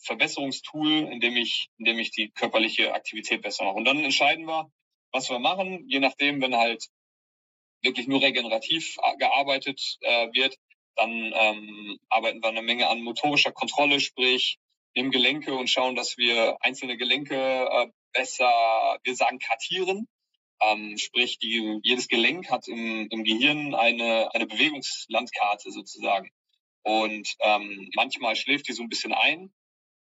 [0.03, 3.77] Verbesserungstool, in dem ich, in ich die körperliche Aktivität besser mache.
[3.77, 4.69] Und dann entscheiden wir,
[5.13, 6.89] was wir machen, je nachdem, wenn halt
[7.83, 10.57] wirklich nur regenerativ gearbeitet äh, wird,
[10.97, 14.59] dann ähm, arbeiten wir eine Menge an motorischer Kontrolle, sprich
[14.95, 20.07] nehmen Gelenke und schauen, dass wir einzelne Gelenke äh, besser, wir sagen, kartieren.
[20.61, 26.31] Ähm, sprich, die, jedes Gelenk hat im, im Gehirn eine, eine Bewegungslandkarte sozusagen.
[26.83, 29.53] Und ähm, manchmal schläft die so ein bisschen ein.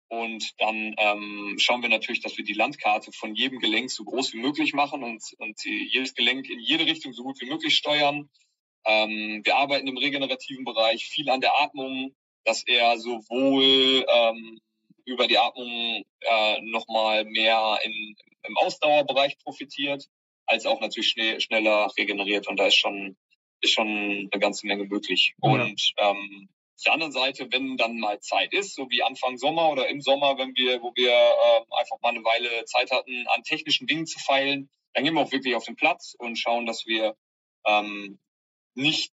[0.10, 4.34] Und dann ähm, schauen wir natürlich, dass wir die Landkarte von jedem Gelenk so groß
[4.34, 8.28] wie möglich machen und, und jedes Gelenk in jede Richtung so gut wie möglich steuern.
[8.86, 14.60] Ähm, wir arbeiten im regenerativen Bereich viel an der Atmung, dass er sowohl ähm,
[15.06, 18.16] über die Atmung äh, nochmal mehr in,
[18.48, 20.06] im Ausdauerbereich profitiert,
[20.48, 22.48] als auch natürlich schnell, schneller regeneriert.
[22.48, 23.16] Und da ist schon,
[23.62, 25.36] ist schon eine ganze Menge möglich.
[25.44, 25.52] Ja.
[25.52, 29.70] Und ähm, auf der anderen Seite, wenn dann mal Zeit ist, so wie Anfang Sommer
[29.70, 33.44] oder im Sommer, wenn wir, wo wir äh, einfach mal eine Weile Zeit hatten, an
[33.44, 36.86] technischen Dingen zu feilen, dann gehen wir auch wirklich auf den Platz und schauen, dass
[36.86, 37.18] wir
[37.66, 38.18] ähm,
[38.76, 39.12] nicht,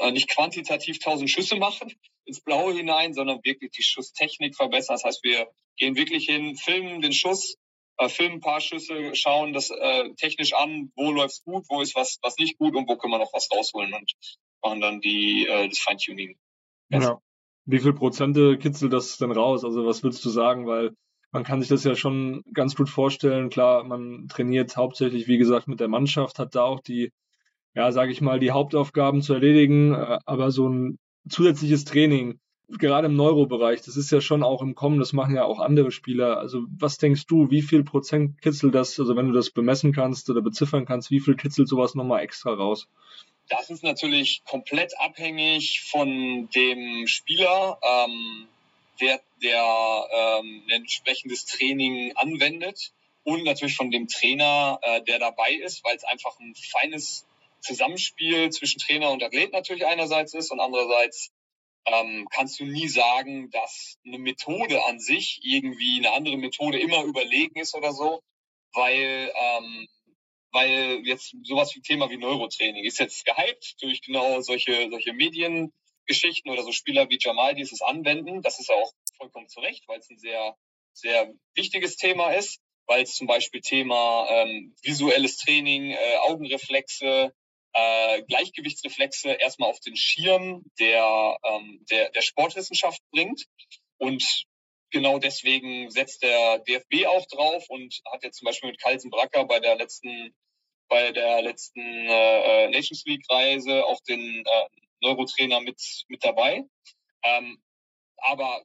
[0.00, 4.94] äh, nicht quantitativ tausend Schüsse machen ins Blaue hinein, sondern wirklich die Schusstechnik verbessern.
[4.94, 7.58] Das heißt, wir gehen wirklich hin, filmen den Schuss,
[7.98, 11.94] äh, filmen ein paar Schüsse, schauen das äh, technisch an, wo läuft's gut, wo ist
[11.96, 14.10] was, was nicht gut und wo können wir noch was rausholen und
[14.62, 16.38] machen dann die, äh, das Feintuning.
[17.00, 17.18] Ja.
[17.64, 19.64] Wie viel Prozente kitzelt das denn raus?
[19.64, 20.66] Also was würdest du sagen?
[20.66, 20.92] Weil
[21.30, 23.50] man kann sich das ja schon ganz gut vorstellen.
[23.50, 27.12] Klar, man trainiert hauptsächlich, wie gesagt, mit der Mannschaft, hat da auch die
[27.74, 33.06] ja, sage ich mal, die Hauptaufgaben zu erledigen, äh, aber so ein zusätzliches Training, gerade
[33.06, 36.38] im Neurobereich, das ist ja schon auch im Kommen, das machen ja auch andere Spieler.
[36.38, 40.30] Also was denkst du, wie viel Prozent kitzelt das, also wenn du das bemessen kannst
[40.30, 42.88] oder beziffern kannst, wie viel kitzelt sowas nochmal extra raus?
[43.52, 48.48] Das ist natürlich komplett abhängig von dem Spieler, ähm,
[48.98, 52.92] der, der ähm, entsprechendes Training anwendet
[53.24, 57.26] und natürlich von dem Trainer, äh, der dabei ist, weil es einfach ein feines
[57.60, 61.30] Zusammenspiel zwischen Trainer und Athlet natürlich einerseits ist und andererseits
[61.84, 67.02] ähm, kannst du nie sagen, dass eine Methode an sich irgendwie eine andere Methode immer
[67.04, 68.22] überlegen ist oder so,
[68.72, 69.88] weil ähm,
[70.52, 76.50] weil jetzt sowas wie Thema wie Neurotraining ist jetzt gehypt durch genau solche solche Mediengeschichten
[76.50, 78.42] oder so Spieler wie Jamal, die es anwenden.
[78.42, 80.56] Das ist auch vollkommen zu Recht, weil es ein sehr
[80.94, 87.32] sehr wichtiges Thema ist, weil es zum Beispiel Thema ähm, visuelles Training, äh, Augenreflexe,
[87.72, 93.46] äh, Gleichgewichtsreflexe erstmal auf den Schirm der, ähm, der, der Sportwissenschaft bringt.
[93.98, 94.22] Und
[94.92, 99.44] genau deswegen setzt der DFB auch drauf und hat jetzt zum Beispiel mit Carlsen Bracker
[99.44, 100.34] bei der letzten
[100.88, 104.66] bei der letzten äh, Nations League Reise auch den äh,
[105.00, 106.64] Neurotrainer mit mit dabei.
[107.24, 107.62] Ähm,
[108.18, 108.62] aber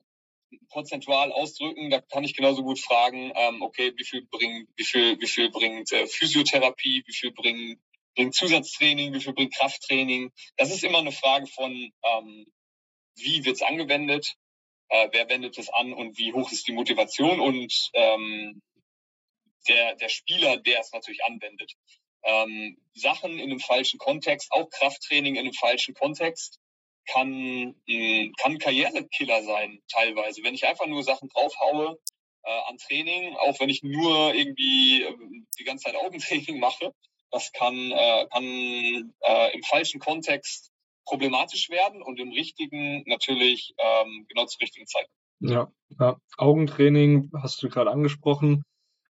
[0.69, 5.19] prozentual ausdrücken, da kann ich genauso gut fragen, ähm, okay, wie viel bringt, wie viel,
[5.19, 7.79] wie viel bringt äh, Physiotherapie, wie viel bringt
[8.17, 10.31] bringt Zusatztraining, wie viel bringt Krafttraining.
[10.57, 12.45] Das ist immer eine Frage von, ähm,
[13.15, 14.35] wie wird es angewendet,
[14.89, 18.61] äh, wer wendet es an und wie hoch ist die Motivation und ähm,
[19.67, 21.73] der, der Spieler, der es natürlich anwendet.
[22.23, 26.59] Ähm, Sachen in einem falschen Kontext, auch Krafttraining in einem falschen Kontext,
[27.07, 30.43] kann, mh, kann Karrierekiller sein, teilweise.
[30.43, 31.97] Wenn ich einfach nur Sachen draufhaue
[32.43, 35.15] äh, an Training, auch wenn ich nur irgendwie äh,
[35.59, 36.93] die ganze Zeit Augentraining mache,
[37.31, 40.71] das kann, äh, kann äh, im falschen Kontext
[41.07, 45.07] problematisch werden und im richtigen natürlich ähm, genau zur richtigen Zeit.
[45.39, 46.17] Ja, ja.
[46.37, 48.63] Augentraining hast du gerade angesprochen.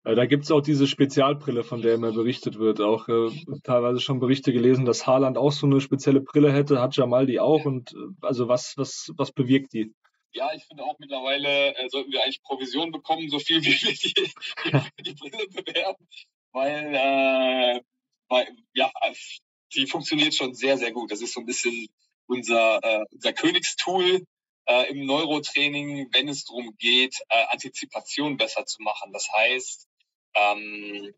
[0.04, 2.82] Äh, da gibt es auch diese Spezialbrille, von der immer berichtet wird.
[2.82, 3.30] Auch äh,
[3.64, 7.40] teilweise schon Berichte gelesen, dass Haaland auch so eine spezielle Brille hätte, hat Jamal die
[7.40, 7.66] auch.
[7.66, 9.94] Und äh, also was, was, was bewirkt die?
[10.34, 13.94] Ja, ich finde auch mittlerweile äh, sollten wir eigentlich Provision bekommen, so viel wie wir
[13.94, 16.08] die, die, die Brille bewerben.
[16.52, 17.82] Weil äh,
[18.30, 18.92] weil, ja,
[19.74, 21.12] die funktioniert schon sehr, sehr gut.
[21.12, 21.88] Das ist so ein bisschen
[22.28, 24.26] unser, äh, unser Königstool
[24.68, 29.14] äh, im Neurotraining, wenn es darum geht, äh, Antizipation besser zu machen.
[29.14, 29.88] Das heißt,
[30.36, 31.14] ähm,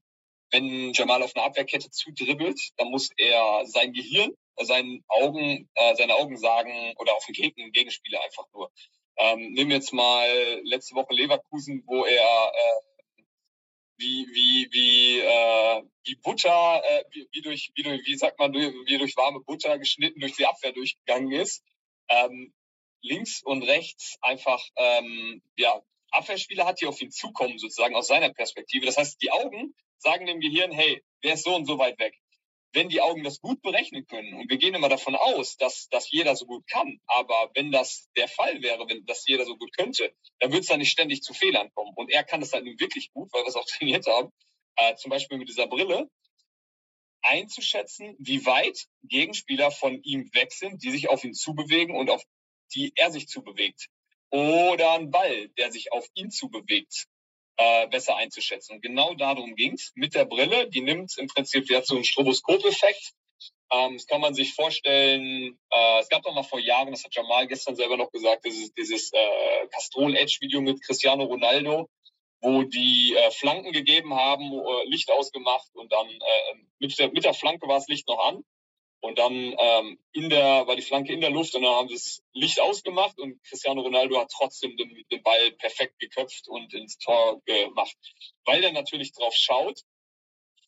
[0.51, 5.95] wenn Jamal auf eine Abwehrkette zudribbelt, dann muss er sein Gehirn, äh, seinen Augen, äh,
[5.95, 8.71] seine Augen sagen oder auf den Gegenspieler einfach nur.
[9.17, 12.98] Ähm, nehmen wir jetzt mal letzte Woche Leverkusen, wo er äh,
[13.99, 18.53] wie, wie, wie, äh, wie Butter, äh, wie, wie, durch, wie, durch, wie sagt man,
[18.53, 21.63] wie durch warme Butter geschnitten durch die Abwehr durchgegangen ist.
[22.09, 22.53] Ähm,
[23.01, 25.81] links und rechts einfach, ähm, ja,
[26.11, 28.85] Abwehrspieler hat, die auf ihn zukommen, sozusagen aus seiner Perspektive.
[28.85, 32.15] Das heißt, die Augen sagen dem Gehirn, hey, der ist so und so weit weg
[32.73, 36.11] wenn die Augen das gut berechnen können, und wir gehen immer davon aus, dass das
[36.11, 39.75] jeder so gut kann, aber wenn das der Fall wäre, wenn das jeder so gut
[39.75, 41.93] könnte, dann würde es da nicht ständig zu Fehlern kommen.
[41.95, 44.29] Und er kann das halt nun wirklich gut, weil wir es auch trainiert haben,
[44.75, 46.09] äh, zum Beispiel mit dieser Brille,
[47.21, 52.23] einzuschätzen, wie weit Gegenspieler von ihm weg sind, die sich auf ihn zubewegen und auf
[52.73, 53.87] die er sich zubewegt.
[54.29, 57.07] Oder ein Ball, der sich auf ihn zubewegt
[57.59, 58.75] äh, besser einzuschätzen.
[58.75, 60.69] Und genau darum ging's mit der Brille.
[60.69, 63.11] Die nimmt im Prinzip jetzt so einen Stroboskopeffekt.
[63.71, 65.59] Ähm, das kann man sich vorstellen.
[65.69, 68.73] Äh, es gab doch mal vor Jahren, das hat Jamal gestern selber noch gesagt, dieses,
[68.73, 71.89] dieses äh, Castrol-Edge-Video mit Cristiano Ronaldo,
[72.39, 77.25] wo die äh, Flanken gegeben haben, äh, Licht ausgemacht und dann äh, mit, der, mit
[77.25, 78.43] der Flanke war das Licht noch an.
[79.01, 81.95] Und dann ähm, in der, war die Flanke in der Luft und dann haben sie
[81.95, 86.97] das Licht ausgemacht und Cristiano Ronaldo hat trotzdem den, den Ball perfekt geköpft und ins
[86.97, 87.95] Tor gemacht.
[88.43, 89.83] Weil er natürlich drauf schaut,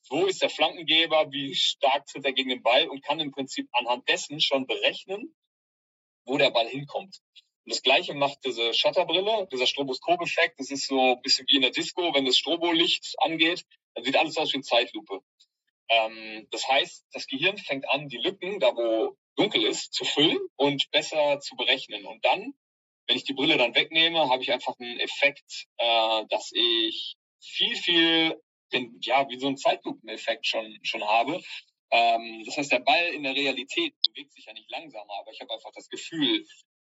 [0.10, 3.68] wo ist der Flankengeber, wie stark tritt er gegen den Ball und kann im Prinzip
[3.74, 5.36] anhand dessen schon berechnen,
[6.26, 7.20] wo der Ball hinkommt.
[7.66, 10.60] Und das gleiche macht diese Shutterbrille, dieser Stroboskop-Effekt.
[10.60, 14.16] Das ist so ein bisschen wie in der Disco, wenn das Strobolicht angeht, dann sieht
[14.16, 15.22] alles aus wie eine Zeitlupe.
[15.92, 20.40] Ähm, das heißt, das Gehirn fängt an, die Lücken, da wo dunkel ist, zu füllen
[20.56, 22.06] und besser zu berechnen.
[22.06, 22.54] Und dann,
[23.08, 27.76] wenn ich die Brille dann wegnehme, habe ich einfach einen Effekt, äh, dass ich viel,
[27.76, 31.42] viel, den, ja, wie so einen Zeitlupeneffekt schon, schon habe.
[31.92, 35.42] Ähm, das heißt, der Ball in der Realität bewegt sich ja nicht langsamer, aber ich
[35.42, 36.46] habe einfach das Gefühl,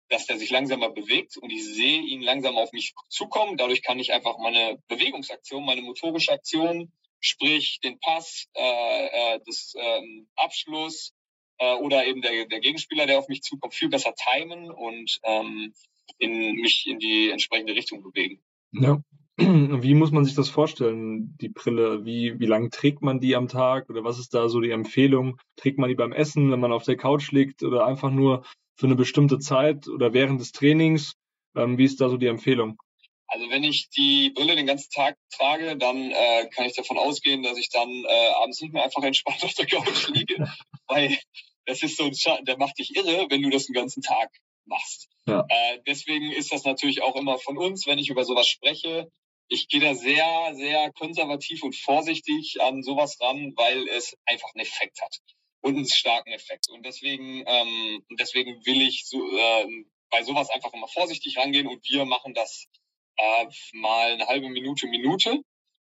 [0.09, 3.57] dass der sich langsamer bewegt und ich sehe ihn langsam auf mich zukommen.
[3.57, 6.91] Dadurch kann ich einfach meine Bewegungsaktion, meine motorische Aktion
[7.25, 9.05] sprich den Pass, äh,
[9.35, 11.13] äh, das ähm, Abschluss
[11.57, 15.73] äh, oder eben der, der Gegenspieler, der auf mich zukommt, viel besser timen und ähm,
[16.19, 18.41] in, mich in die entsprechende Richtung bewegen.
[18.71, 19.01] Ja.
[19.37, 22.05] Wie muss man sich das vorstellen, die Brille?
[22.05, 23.89] Wie, wie lange trägt man die am Tag?
[23.89, 25.37] Oder was ist da so die Empfehlung?
[25.57, 28.45] Trägt man die beim Essen, wenn man auf der Couch liegt oder einfach nur
[28.77, 31.15] für eine bestimmte Zeit oder während des Trainings?
[31.53, 32.77] Ähm, wie ist da so die Empfehlung?
[33.27, 37.43] Also wenn ich die Brille den ganzen Tag trage, dann äh, kann ich davon ausgehen,
[37.43, 40.47] dass ich dann äh, abends nicht mehr einfach entspannt auf der Couch liege,
[40.87, 41.17] weil
[41.65, 44.29] das ist so ein Schatten, der macht dich irre, wenn du das den ganzen Tag
[44.65, 45.07] machst.
[45.27, 45.45] Ja.
[45.49, 49.11] Äh, deswegen ist das natürlich auch immer von uns, wenn ich über sowas spreche.
[49.47, 54.63] Ich gehe da sehr, sehr konservativ und vorsichtig an sowas ran, weil es einfach einen
[54.63, 55.19] Effekt hat
[55.61, 56.69] und einen starken Effekt.
[56.69, 59.67] Und deswegen, ähm, deswegen will ich so, äh,
[60.09, 62.67] bei sowas einfach immer vorsichtig rangehen und wir machen das
[63.17, 65.41] äh, mal eine halbe Minute, Minute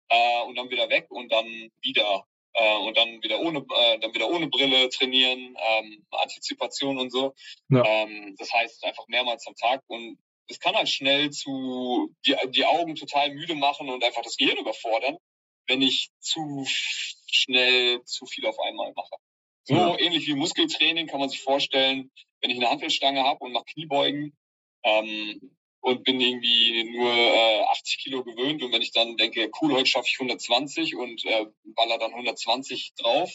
[0.10, 1.46] äh, und dann wieder weg und dann
[1.82, 7.12] wieder äh, und dann wieder ohne äh, dann wieder ohne Brille trainieren, ähm, Antizipation und
[7.12, 7.34] so.
[7.70, 7.84] Ja.
[7.86, 10.18] Ähm, das heißt einfach mehrmals am Tag und
[10.48, 14.58] es kann halt schnell zu die, die Augen total müde machen und einfach das Gehirn
[14.58, 15.18] überfordern,
[15.68, 16.66] wenn ich zu
[17.32, 19.16] schnell zu viel auf einmal mache.
[19.64, 20.00] So ja.
[20.00, 22.12] ähnlich wie Muskeltraining kann man sich vorstellen,
[22.42, 24.36] wenn ich eine Handelstange habe und mache Kniebeugen,
[24.84, 28.62] ähm, und bin irgendwie nur äh, 80 Kilo gewöhnt.
[28.64, 32.94] Und wenn ich dann denke, cool, heute schaffe ich 120 und äh, baller dann 120
[32.98, 33.32] drauf,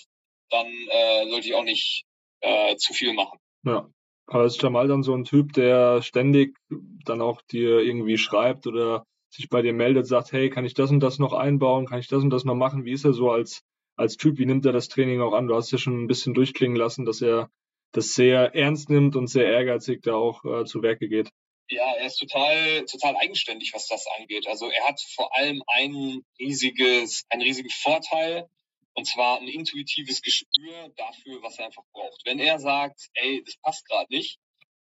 [0.51, 2.05] dann äh, sollte ich auch nicht
[2.41, 3.39] äh, zu viel machen.
[3.65, 3.89] Ja.
[4.27, 6.57] Aber ist Jamal dann so ein Typ, der ständig
[7.05, 10.91] dann auch dir irgendwie schreibt oder sich bei dir meldet, sagt, hey, kann ich das
[10.91, 12.85] und das noch einbauen, kann ich das und das noch machen?
[12.85, 13.63] Wie ist er so als,
[13.97, 14.39] als Typ?
[14.39, 15.47] Wie nimmt er das Training auch an?
[15.47, 17.51] Du hast ja schon ein bisschen durchklingen lassen, dass er
[17.93, 21.31] das sehr ernst nimmt und sehr ehrgeizig da auch äh, zu Werke geht.
[21.71, 24.47] Ja, er ist total, total eigenständig, was das angeht.
[24.47, 28.49] Also er hat vor allem ein riesiges, einen riesigen Vorteil,
[28.95, 32.21] und zwar ein intuitives Gespür dafür, was er einfach braucht.
[32.25, 34.39] Wenn er sagt, ey, das passt gerade nicht,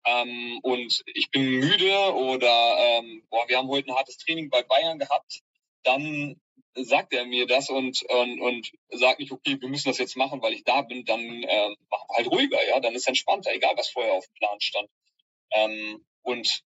[0.07, 4.63] ähm, und ich bin müde oder ähm, boah, wir haben heute ein hartes Training bei
[4.63, 5.41] Bayern gehabt,
[5.83, 6.39] dann
[6.75, 10.41] sagt er mir das und, und, und sagt nicht, okay, wir müssen das jetzt machen,
[10.41, 13.75] weil ich da bin, dann ähm, machen wir halt ruhiger, ja, dann ist entspannter, egal
[13.75, 14.89] was vorher auf dem Plan stand.
[15.51, 16.63] Ähm, und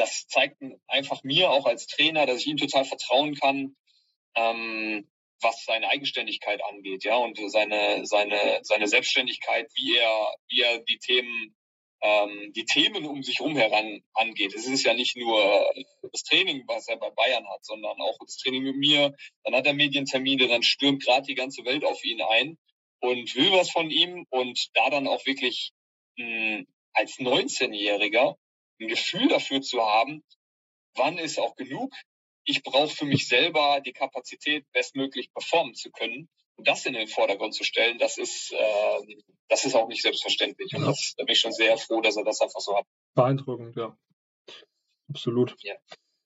[0.00, 3.76] das zeigt einfach mir auch als Trainer, dass ich ihm total vertrauen kann,
[4.34, 5.06] ähm,
[5.42, 10.98] was seine Eigenständigkeit angeht, ja, und seine, seine, seine Selbstständigkeit, wie er, wie er die
[10.98, 11.54] Themen,
[12.02, 14.54] ähm, die Themen um sich herum heran angeht.
[14.54, 15.70] Es ist ja nicht nur
[16.12, 19.14] das Training, was er bei Bayern hat, sondern auch das Training mit mir.
[19.44, 22.58] Dann hat er Medientermine, dann stürmt gerade die ganze Welt auf ihn ein
[23.00, 25.72] und will was von ihm und da dann auch wirklich
[26.16, 28.36] mh, hm, als 19-Jähriger
[28.80, 30.22] ein Gefühl dafür zu haben,
[30.94, 31.92] wann ist auch genug.
[32.44, 36.28] Ich brauche für mich selber die Kapazität, bestmöglich performen zu können.
[36.56, 39.16] Und das in den Vordergrund zu stellen, das ist, äh,
[39.48, 40.74] das ist auch nicht selbstverständlich.
[40.74, 42.84] Und das, da bin ich schon sehr froh, dass er das einfach so hat.
[43.14, 43.96] Beeindruckend, ja.
[45.08, 45.54] Absolut.
[45.62, 45.74] Ja.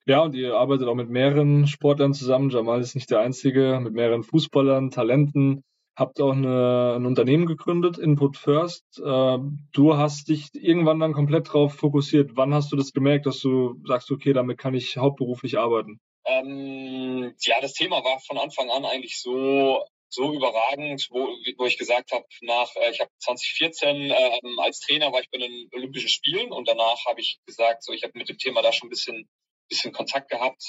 [0.07, 2.51] Ja, und ihr arbeitet auch mit mehreren Sportlern zusammen.
[2.51, 5.65] Jamal ist nicht der Einzige, mit mehreren Fußballern, Talenten
[5.97, 8.85] habt auch eine, ein Unternehmen gegründet, Input First.
[8.99, 9.39] Äh,
[9.73, 12.33] du hast dich irgendwann dann komplett darauf fokussiert.
[12.35, 16.01] Wann hast du das gemerkt, dass du sagst, okay, damit kann ich hauptberuflich arbeiten?
[16.27, 19.85] Ähm, ja, das Thema war von Anfang an eigentlich so
[20.15, 21.27] so überragend, wo,
[21.59, 25.39] wo ich gesagt habe, nach äh, ich habe 2014 ähm, als Trainer war ich bei
[25.39, 28.73] den Olympischen Spielen und danach habe ich gesagt, so ich habe mit dem Thema da
[28.73, 29.29] schon ein bisschen
[29.69, 30.63] bisschen Kontakt gehabt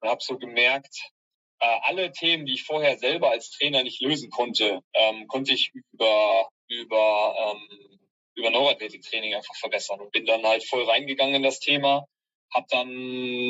[0.00, 1.10] und habe so gemerkt,
[1.60, 5.72] äh, alle Themen, die ich vorher selber als Trainer nicht lösen konnte, ähm, konnte ich
[5.92, 7.98] über, über, ähm,
[8.34, 12.06] über Neuroathletiktraining einfach verbessern und bin dann halt voll reingegangen in das Thema.
[12.52, 12.88] Hab dann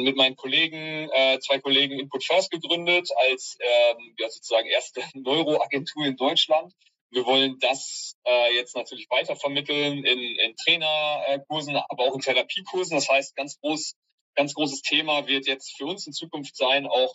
[0.03, 6.05] mit meinen Kollegen, äh, zwei Kollegen Input First gegründet als ähm, ja, sozusagen erste Neuroagentur
[6.05, 6.75] in Deutschland.
[7.13, 12.97] Wir wollen das äh, jetzt natürlich weiter vermitteln in, in Trainerkursen, aber auch in Therapiekursen.
[12.97, 13.95] Das heißt, ganz groß,
[14.35, 17.15] ganz großes Thema wird jetzt für uns in Zukunft sein, auch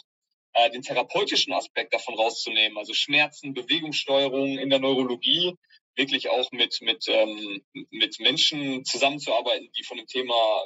[0.55, 5.53] äh, den therapeutischen Aspekt davon rauszunehmen, also Schmerzen, Bewegungssteuerung in der Neurologie,
[5.95, 10.63] wirklich auch mit, mit, ähm, mit Menschen zusammenzuarbeiten, die von dem Thema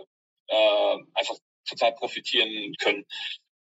[0.47, 1.35] äh, einfach
[1.67, 3.05] total profitieren können.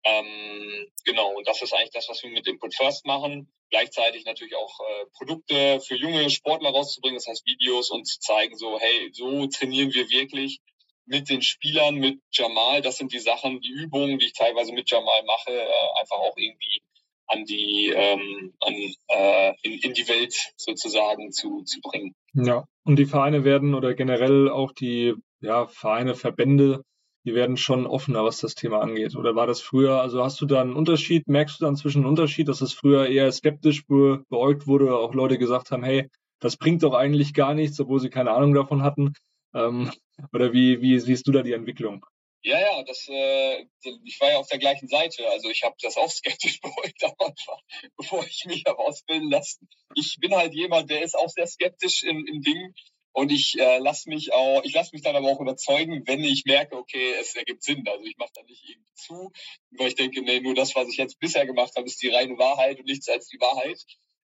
[0.04, 3.52] Ähm, genau, und das ist eigentlich das, was wir mit Input First machen.
[3.70, 8.56] Gleichzeitig natürlich auch äh, Produkte für junge Sportler rauszubringen, das heißt Videos und zu zeigen,
[8.56, 10.60] so, hey, so trainieren wir wirklich
[11.06, 12.82] mit den Spielern, mit Jamal.
[12.82, 16.36] Das sind die Sachen, die Übungen, die ich teilweise mit Jamal mache, äh, einfach auch
[16.36, 16.82] irgendwie
[17.28, 18.74] an die ähm, an,
[19.08, 22.14] äh, in, in die Welt sozusagen zu, zu bringen.
[22.34, 26.82] Ja, und die Vereine werden oder generell auch die ja, Vereine, Verbände,
[27.24, 29.16] die werden schon offener, was das Thema angeht.
[29.16, 32.10] Oder war das früher, also hast du da einen Unterschied, merkst du dann zwischen einen
[32.10, 36.56] Unterschied, dass es früher eher skeptisch be beäugt wurde, auch Leute gesagt haben, hey, das
[36.56, 39.14] bringt doch eigentlich gar nichts, obwohl sie keine Ahnung davon hatten.
[39.56, 39.90] Ähm,
[40.32, 42.04] oder wie, wie siehst du da die Entwicklung?
[42.42, 43.66] Ja, ja, das, äh,
[44.04, 45.28] ich war ja auf der gleichen Seite.
[45.30, 47.58] Also ich habe das auch skeptisch beäugt am Anfang,
[47.96, 49.68] bevor ich mich habe ausbilden lassen.
[49.94, 52.74] Ich bin halt jemand, der ist auch sehr skeptisch in, in Dingen.
[53.12, 56.44] Und ich äh, lasse mich auch, ich lasse mich dann aber auch überzeugen, wenn ich
[56.44, 57.82] merke, okay, es ergibt Sinn.
[57.88, 59.32] Also ich mache da nicht irgendwie zu,
[59.70, 62.36] weil ich denke, nee, nur das, was ich jetzt bisher gemacht habe, ist die reine
[62.36, 63.82] Wahrheit und nichts als die Wahrheit.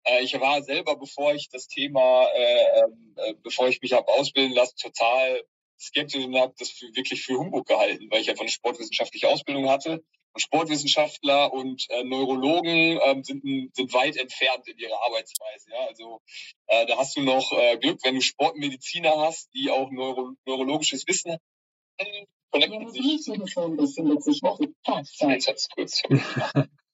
[0.07, 4.07] Äh, ich war selber, bevor ich das Thema, äh, ähm, äh, bevor ich mich habe
[4.07, 5.43] ausbilden lassen, total
[5.79, 9.69] skeptisch und habe das für, wirklich für Humbug gehalten, weil ich einfach eine sportwissenschaftliche Ausbildung
[9.69, 10.03] hatte.
[10.33, 13.43] Und Sportwissenschaftler und äh, Neurologen ähm, sind,
[13.75, 15.71] sind weit entfernt in ihrer Arbeitsweise.
[15.71, 15.87] Ja?
[15.87, 16.21] Also
[16.67, 21.07] äh, da hast du noch äh, Glück, wenn du Sportmediziner hast, die auch neuro neurologisches
[21.07, 22.27] Wissen haben.
[22.51, 23.25] Connecten sich.
[23.25, 26.01] Telefon befindet sich noch Jetzt hat's kurz.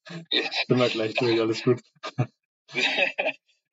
[0.07, 1.81] Sind wir gleich durch, alles gut.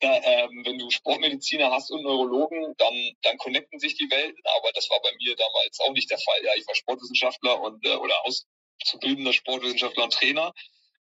[0.00, 4.42] Da, ähm, wenn du Sportmediziner hast und Neurologen, dann, dann connecten sich die Welten.
[4.58, 6.44] Aber das war bei mir damals auch nicht der Fall.
[6.44, 10.52] Ja, ich war Sportwissenschaftler und äh, oder auszubildender Sportwissenschaftler und Trainer.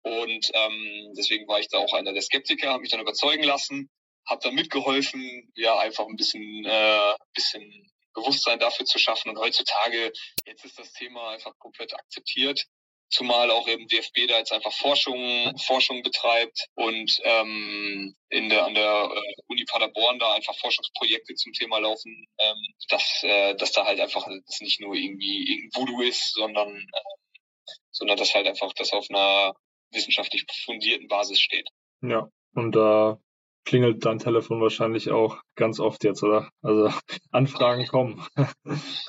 [0.02, 3.88] Und ähm, deswegen war ich da auch einer der Skeptiker, habe mich dann überzeugen lassen,
[4.26, 9.30] habe dann mitgeholfen, ja, einfach ein bisschen, äh, bisschen Bewusstsein dafür zu schaffen.
[9.30, 10.12] Und heutzutage,
[10.44, 12.66] jetzt ist das Thema einfach komplett akzeptiert
[13.12, 18.74] zumal auch eben DFB da jetzt einfach Forschung, Forschung betreibt und ähm, in der, an
[18.74, 22.56] der äh, Uni Paderborn da einfach Forschungsprojekte zum Thema laufen, ähm,
[22.88, 28.16] dass, äh, dass da halt einfach das nicht nur irgendwie Voodoo ist, sondern, äh, sondern
[28.16, 29.54] dass halt einfach das auf einer
[29.90, 31.68] wissenschaftlich fundierten Basis steht.
[32.00, 33.20] Ja, und da
[33.64, 36.50] klingelt dein Telefon wahrscheinlich auch ganz oft jetzt, oder?
[36.62, 36.88] Also
[37.30, 38.26] Anfragen kommen.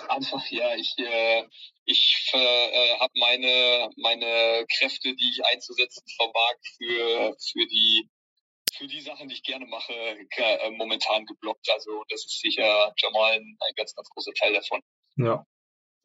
[0.07, 1.43] Einfach, ja, ich, äh,
[1.85, 8.09] ich äh, habe meine, meine Kräfte, die ich einzusetzen vermag, für, für, die,
[8.73, 11.69] für die Sachen, die ich gerne mache, äh, momentan geblockt.
[11.71, 14.81] Also das ist sicher Jamal ein, ein ganz, ganz großer Teil davon.
[15.17, 15.45] Ja,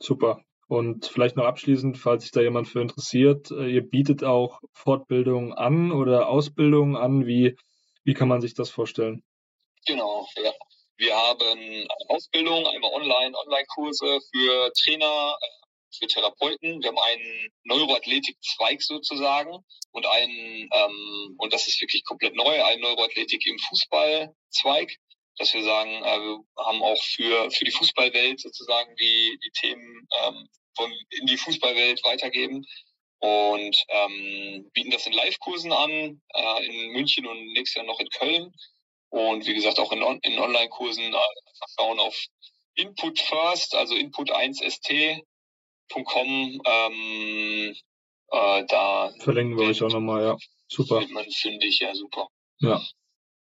[0.01, 0.43] super.
[0.69, 5.55] Und vielleicht noch abschließend, falls sich da jemand für interessiert, äh, ihr bietet auch Fortbildungen
[5.55, 7.57] an oder Ausbildungen an, wie
[8.09, 9.23] wie kann man sich das vorstellen?
[9.87, 10.55] Genau, ja.
[10.97, 16.83] Wir haben Ausbildung, einmal online, Online-Kurse für Trainer, äh, für Therapeuten.
[16.83, 22.81] Wir haben einen Neuroathletik-Zweig sozusagen und einen, ähm, und das ist wirklich komplett neu, einen
[22.81, 24.97] Neuroathletik im Fußball-Zweig,
[25.37, 30.09] dass wir sagen, äh, wir haben auch für, für die Fußballwelt sozusagen die, die Themen
[30.23, 32.65] ähm, von, in die Fußballwelt weitergeben
[33.21, 38.09] und ähm, bieten das in Live-Kursen an, äh, in München und nächstes Jahr noch in
[38.09, 38.53] Köln.
[39.11, 41.19] Und wie gesagt, auch in, in Online-Kursen äh,
[41.79, 42.15] schauen auf
[42.75, 46.63] Input First, also input1st.com.
[46.65, 47.75] Ähm,
[48.31, 50.37] äh, da verlinken wir euch auch nochmal, ja.
[50.69, 51.07] Super.
[51.09, 52.29] Man finde ich ja super.
[52.59, 52.83] Ja,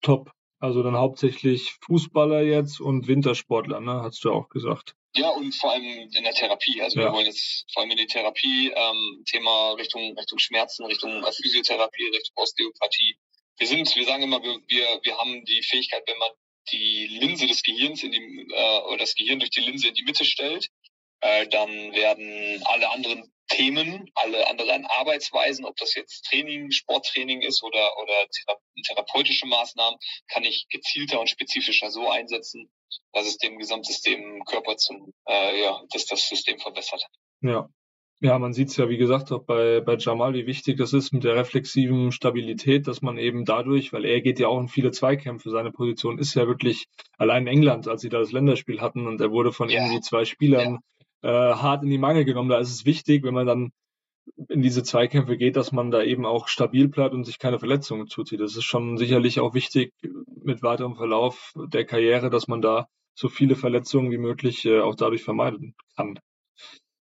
[0.00, 0.32] top.
[0.58, 4.00] Also dann hauptsächlich Fußballer jetzt und Wintersportler, ne?
[4.02, 4.96] Hast du auch gesagt.
[5.14, 6.80] Ja, und vor allem in der Therapie.
[6.80, 7.06] Also ja.
[7.06, 12.06] wir wollen jetzt vor allem in die Therapie, ähm, Thema Richtung, Richtung Schmerzen, Richtung Physiotherapie,
[12.06, 13.16] Richtung Osteopathie.
[13.58, 16.30] Wir sind, wir sagen immer, wir, wir, wir haben die Fähigkeit, wenn man
[16.70, 20.04] die Linse des Gehirns in die, äh, oder das Gehirn durch die Linse in die
[20.04, 20.68] Mitte stellt,
[21.20, 27.62] äh, dann werden alle anderen Themen, alle anderen Arbeitsweisen, ob das jetzt Training, Sporttraining ist
[27.64, 28.26] oder, oder
[28.86, 29.98] therapeutische Maßnahmen,
[30.28, 32.70] kann ich gezielter und spezifischer so einsetzen,
[33.12, 37.04] dass es dem Gesamtsystem Körper zum, äh, ja, dass das System verbessert.
[37.40, 37.68] Ja.
[38.22, 41.10] Ja, man sieht es ja, wie gesagt, auch bei, bei Jamal, wie wichtig das ist
[41.10, 44.90] mit der reflexiven Stabilität, dass man eben dadurch, weil er geht ja auch in viele
[44.90, 46.84] Zweikämpfe, seine Position ist ja wirklich
[47.16, 49.80] allein in England, als sie da das Länderspiel hatten und er wurde von ja.
[49.80, 50.80] irgendwie zwei Spielern
[51.22, 51.52] ja.
[51.52, 52.50] äh, hart in die Mangel genommen.
[52.50, 53.72] Da ist es wichtig, wenn man dann
[54.48, 58.08] in diese Zweikämpfe geht, dass man da eben auch stabil bleibt und sich keine Verletzungen
[58.08, 58.40] zuzieht.
[58.40, 59.92] Das ist schon sicherlich auch wichtig
[60.42, 64.94] mit weiterem Verlauf der Karriere, dass man da so viele Verletzungen wie möglich äh, auch
[64.94, 66.18] dadurch vermeiden kann.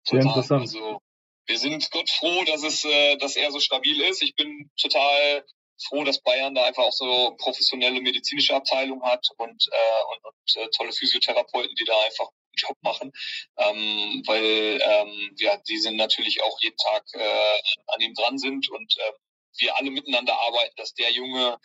[0.05, 0.27] Sehr total.
[0.27, 0.61] interessant.
[0.63, 1.01] Also,
[1.47, 4.23] wir sind Gott froh, dass es, äh, dass er so stabil ist.
[4.23, 5.45] Ich bin total
[5.87, 10.63] froh, dass Bayern da einfach auch so professionelle medizinische Abteilung hat und, äh, und, und
[10.63, 13.13] äh, tolle Physiotherapeuten, die da einfach Job machen,
[13.57, 18.69] ähm, weil ähm, ja, die sind natürlich auch jeden Tag äh, an ihm dran sind
[18.71, 19.13] und äh,
[19.61, 21.59] wir alle miteinander arbeiten, dass der Junge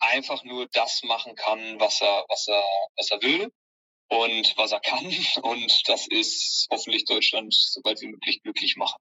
[0.00, 2.62] einfach nur das machen kann, was er, was er,
[2.96, 3.50] was er will
[4.08, 5.04] und was er kann.
[5.42, 9.00] Und das ist hoffentlich Deutschland sobald wie möglich glücklich machen.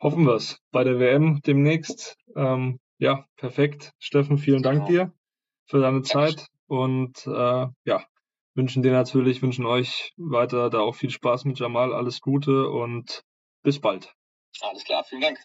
[0.00, 0.58] Hoffen wir es.
[0.72, 2.16] Bei der WM demnächst.
[2.36, 3.92] Ähm, ja, perfekt.
[3.98, 5.06] Steffen, vielen Dank genau.
[5.06, 5.12] dir
[5.66, 6.46] für deine Zeit.
[6.66, 8.04] Und äh, ja,
[8.60, 13.22] wünschen dir natürlich, wünschen euch weiter da auch viel Spaß mit Jamal, alles Gute und
[13.62, 14.12] bis bald.
[14.60, 15.38] Alles klar, vielen Dank.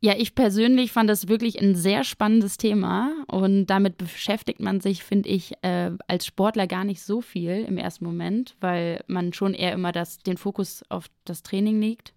[0.00, 5.02] Ja, ich persönlich fand das wirklich ein sehr spannendes Thema und damit beschäftigt man sich,
[5.02, 9.54] finde ich, äh, als Sportler gar nicht so viel im ersten Moment, weil man schon
[9.54, 12.14] eher immer das, den Fokus auf das Training legt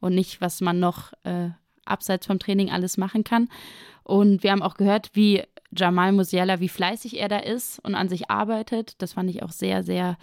[0.00, 1.48] und nicht, was man noch äh,
[1.86, 3.48] abseits vom Training alles machen kann.
[4.02, 5.44] Und wir haben auch gehört, wie
[5.76, 8.94] Jamal Musiala, wie fleißig er da ist und an sich arbeitet.
[9.02, 10.16] Das fand ich auch sehr, sehr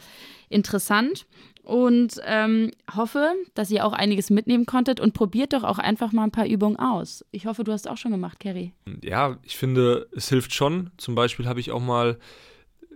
[0.49, 1.25] interessant.
[1.63, 6.23] Und ähm, hoffe, dass ihr auch einiges mitnehmen konntet und probiert doch auch einfach mal
[6.23, 7.25] ein paar Übungen aus.
[7.31, 8.73] Ich hoffe, du hast auch schon gemacht, Kerry.
[9.03, 10.91] Ja, ich finde, es hilft schon.
[10.97, 12.19] Zum Beispiel habe ich auch mal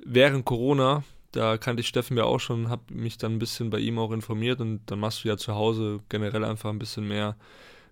[0.05, 3.79] während Corona Da kannte ich Steffen ja auch schon, habe mich dann ein bisschen bei
[3.79, 7.35] ihm auch informiert und dann machst du ja zu Hause generell einfach ein bisschen mehr,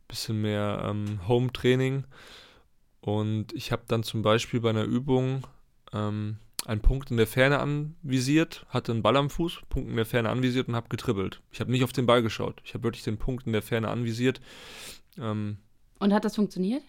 [0.07, 2.05] bisschen mehr ähm, Home-Training.
[3.07, 5.47] Und ich habe dann zum Beispiel bei einer Übung
[5.93, 10.05] ähm, einen Punkt in der Ferne anvisiert, hatte einen Ball am Fuß, Punkt in der
[10.05, 11.41] Ferne anvisiert und habe getribbelt.
[11.53, 12.61] Ich habe nicht auf den Ball geschaut.
[12.65, 14.41] Ich habe wirklich den Punkt in der Ferne anvisiert.
[15.17, 15.55] Ähm,
[15.99, 16.83] und hat das funktioniert?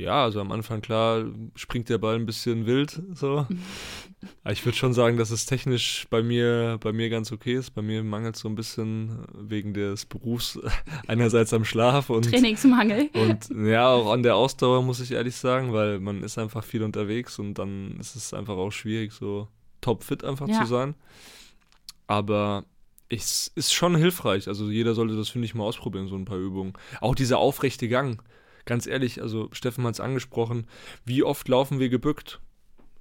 [0.00, 1.24] Ja, also am Anfang klar
[1.54, 3.46] springt der Ball ein bisschen wild so.
[4.44, 7.70] Aber ich würde schon sagen, dass es technisch bei mir, bei mir ganz okay ist.
[7.70, 10.58] Bei mir mangelt es so ein bisschen wegen des Berufs
[11.06, 13.10] einerseits am Schlaf und Trainingsmangel.
[13.14, 16.82] Und ja, auch an der Ausdauer muss ich ehrlich sagen, weil man ist einfach viel
[16.82, 19.48] unterwegs und dann ist es einfach auch schwierig, so
[19.80, 20.60] topfit einfach ja.
[20.60, 20.94] zu sein.
[22.06, 22.64] Aber
[23.08, 24.48] es ist schon hilfreich.
[24.48, 26.74] Also jeder sollte das, finde ich, mal ausprobieren, so ein paar Übungen.
[27.00, 28.22] Auch dieser aufrechte Gang
[28.70, 30.68] ganz ehrlich, also Steffen hat es angesprochen,
[31.04, 32.40] wie oft laufen wir gebückt?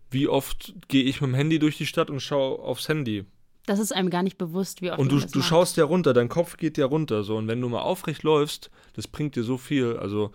[0.09, 3.25] Wie oft gehe ich mit dem Handy durch die Stadt und schaue aufs Handy?
[3.67, 4.99] Das ist einem gar nicht bewusst, wie oft.
[4.99, 7.21] Und du, du schaust ja runter, dein Kopf geht ja runter.
[7.21, 7.37] So.
[7.37, 9.95] Und wenn du mal aufrecht läufst, das bringt dir so viel.
[9.95, 10.31] Also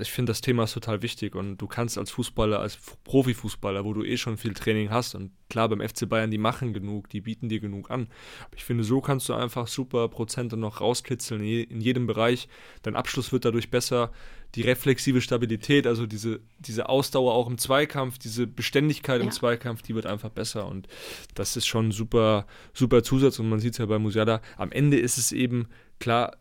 [0.00, 3.92] ich finde, das Thema ist total wichtig und du kannst als Fußballer, als Profifußballer, wo
[3.92, 7.20] du eh schon viel Training hast und klar, beim FC Bayern, die machen genug, die
[7.20, 8.06] bieten dir genug an.
[8.44, 12.48] Aber ich finde, so kannst du einfach super Prozente noch rauskitzeln in jedem Bereich.
[12.82, 14.12] Dein Abschluss wird dadurch besser.
[14.54, 19.24] Die reflexive Stabilität, also diese, diese Ausdauer auch im Zweikampf, diese Beständigkeit ja.
[19.24, 20.66] im Zweikampf, die wird einfach besser.
[20.66, 20.86] Und
[21.34, 23.40] das ist schon ein super, super Zusatz.
[23.40, 24.40] Und man sieht es ja bei Musiala.
[24.56, 26.36] Am Ende ist es eben, klar,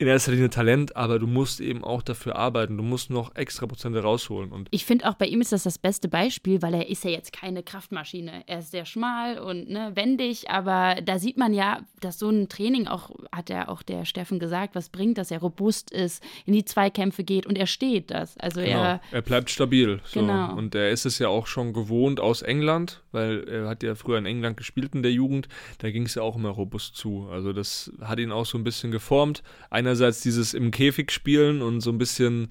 [0.00, 2.76] in erster Linie Talent, aber du musst eben auch dafür arbeiten.
[2.76, 4.52] Du musst noch extra Prozente rausholen.
[4.52, 7.10] Und ich finde auch bei ihm ist das das beste Beispiel, weil er ist ja
[7.10, 8.44] jetzt keine Kraftmaschine.
[8.46, 12.48] Er ist sehr schmal und ne, wendig, aber da sieht man ja, dass so ein
[12.48, 16.52] Training auch, hat ja auch der Steffen gesagt, was bringt, dass er robust ist, in
[16.52, 18.38] die Zweikämpfe geht und er steht das.
[18.38, 18.82] Also genau.
[18.82, 20.00] er, er bleibt stabil.
[20.04, 20.20] So.
[20.20, 20.54] Genau.
[20.54, 24.18] Und er ist es ja auch schon gewohnt aus England, weil er hat ja früher
[24.18, 25.48] in England gespielt in der Jugend.
[25.78, 27.28] Da ging es ja auch immer robust zu.
[27.32, 29.42] Also das hat ihn auch so ein bisschen geformt.
[29.70, 32.48] Einer einerseits dieses im Käfig spielen und so ein bisschen,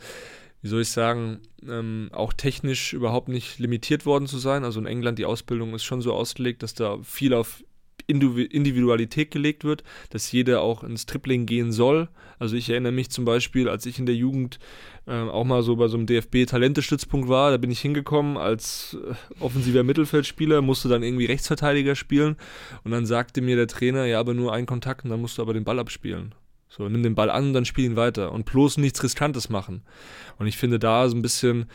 [0.62, 4.64] wie soll ich sagen, ähm, auch technisch überhaupt nicht limitiert worden zu sein.
[4.64, 7.64] Also in England die Ausbildung ist schon so ausgelegt, dass da viel auf
[8.08, 12.08] Individualität gelegt wird, dass jeder auch ins Tripling gehen soll.
[12.40, 14.60] Also ich erinnere mich zum Beispiel, als ich in der Jugend
[15.08, 19.42] äh, auch mal so bei so einem DFB-Talentestützpunkt war, da bin ich hingekommen als äh,
[19.42, 22.38] offensiver Mittelfeldspieler, musste dann irgendwie Rechtsverteidiger spielen
[22.86, 25.42] und dann sagte mir der Trainer, ja, aber nur einen Kontakt und dann musst du
[25.42, 26.34] aber den Ball abspielen.
[26.70, 28.32] So, nimm den Ball an und dann spiel ihn weiter.
[28.32, 29.84] Und bloß nichts Riskantes machen.
[30.38, 31.68] Und ich finde, da so ein bisschen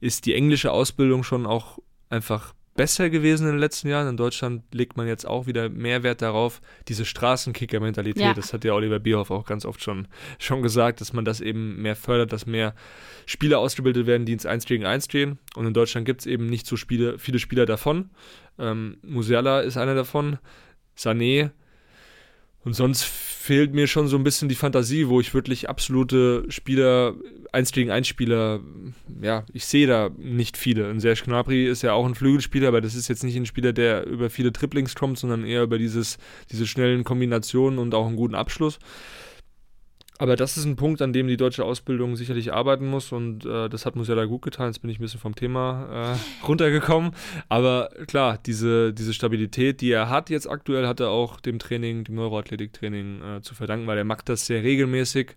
[0.00, 1.78] ist die englische Ausbildung schon auch
[2.08, 4.08] einfach besser gewesen in den letzten Jahren.
[4.08, 8.22] In Deutschland legt man jetzt auch wieder mehr Wert darauf, diese Straßenkicker-Mentalität.
[8.22, 8.34] Ja.
[8.34, 10.06] Das hat ja Oliver Bierhoff auch ganz oft schon,
[10.38, 12.76] schon gesagt, dass man das eben mehr fördert, dass mehr
[13.26, 15.38] Spieler ausgebildet werden, die ins 1 gegen 1 stehen.
[15.56, 18.10] Und in Deutschland gibt es eben nicht so Spiele, viele Spieler davon.
[18.60, 20.38] Ähm, Musiala ist einer davon.
[20.96, 21.50] Sané.
[22.64, 23.04] Und sonst
[23.48, 27.14] fehlt mir schon so ein bisschen die Fantasie, wo ich wirklich absolute Spieler,
[27.50, 28.60] 1 gegen 1 Spieler,
[29.22, 30.90] ja, ich sehe da nicht viele.
[30.90, 33.72] Und Serge Gnabry ist ja auch ein Flügelspieler, aber das ist jetzt nicht ein Spieler,
[33.72, 36.18] der über viele Triplings kommt, sondern eher über dieses,
[36.52, 38.78] diese schnellen Kombinationen und auch einen guten Abschluss.
[40.18, 43.68] Aber das ist ein Punkt, an dem die deutsche Ausbildung sicherlich arbeiten muss und äh,
[43.68, 44.66] das hat Musiala gut getan.
[44.66, 47.12] Jetzt bin ich ein bisschen vom Thema äh, runtergekommen.
[47.48, 52.02] Aber klar, diese, diese Stabilität, die er hat jetzt aktuell, hat er auch dem Training,
[52.02, 55.36] dem Neuroathletiktraining äh, zu verdanken, weil er macht das sehr regelmäßig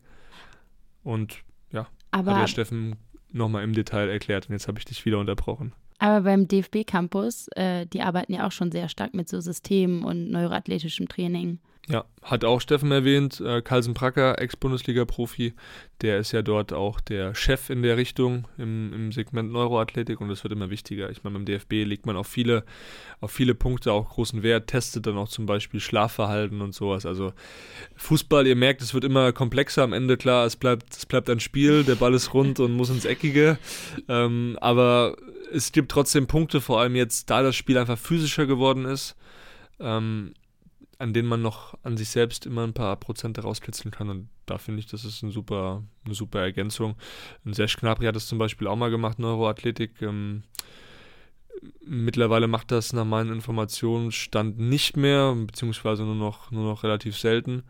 [1.04, 1.38] und
[1.72, 2.96] ja, Aber hat der Steffen
[3.32, 5.74] nochmal im Detail erklärt und jetzt habe ich dich wieder unterbrochen.
[6.00, 10.32] Aber beim DFB-Campus, äh, die arbeiten ja auch schon sehr stark mit so Systemen und
[10.32, 11.60] neuroathletischem Training.
[11.90, 15.54] Ja, hat auch Steffen erwähnt, äh, Carlsen Pracker, Ex-Bundesliga-Profi,
[16.02, 20.30] der ist ja dort auch der Chef in der Richtung im, im Segment Neuroathletik und
[20.30, 21.10] das wird immer wichtiger.
[21.10, 22.66] Ich meine, beim DFB legt man auf viele,
[23.20, 27.08] auf viele Punkte auch großen Wert, testet dann auch zum Beispiel Schlafverhalten und sowas.
[27.08, 27.34] Also
[27.96, 31.40] Fußball, ihr merkt, es wird immer komplexer am Ende, klar, es bleibt, es bleibt ein
[31.40, 33.58] Spiel, der Ball ist rund und muss ins Eckige,
[34.08, 35.18] ähm, aber
[35.52, 39.16] es gibt trotzdem Punkte, vor allem jetzt, da das Spiel einfach physischer geworden ist.
[39.80, 40.34] Ähm,
[41.02, 44.10] an denen man noch an sich selbst immer ein paar Prozente rauskitzeln kann.
[44.10, 46.96] Und da finde ich, das ist ein super, eine super Ergänzung.
[47.44, 50.02] Und Serge Gnabry hat das zum Beispiel auch mal gemacht, Neuroathletik.
[50.02, 50.44] Ähm,
[51.84, 57.18] mittlerweile macht das nach meinen Informationen Stand nicht mehr, beziehungsweise nur noch, nur noch relativ
[57.18, 57.64] selten.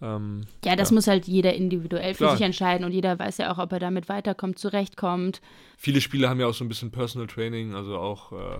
[0.00, 0.94] Ähm, ja, das ja.
[0.94, 2.36] muss halt jeder individuell für Klar.
[2.36, 5.40] sich entscheiden und jeder weiß ja auch, ob er damit weiterkommt, zurechtkommt.
[5.76, 8.58] Viele Spieler haben ja auch so ein bisschen Personal Training, also auch äh,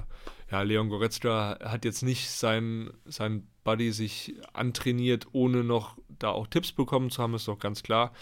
[0.50, 6.46] ja, Leon Goretzka hat jetzt nicht sein, sein Buddy sich antrainiert, ohne noch da auch
[6.46, 8.12] Tipps bekommen zu haben, ist doch ganz klar.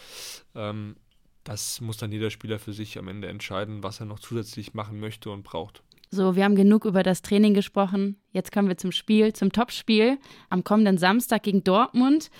[0.54, 0.96] Ähm,
[1.44, 4.98] das muss dann jeder Spieler für sich am Ende entscheiden, was er noch zusätzlich machen
[4.98, 5.82] möchte und braucht.
[6.10, 8.16] So, wir haben genug über das Training gesprochen.
[8.32, 10.18] Jetzt kommen wir zum Spiel, zum Topspiel
[10.50, 12.30] am kommenden Samstag gegen Dortmund.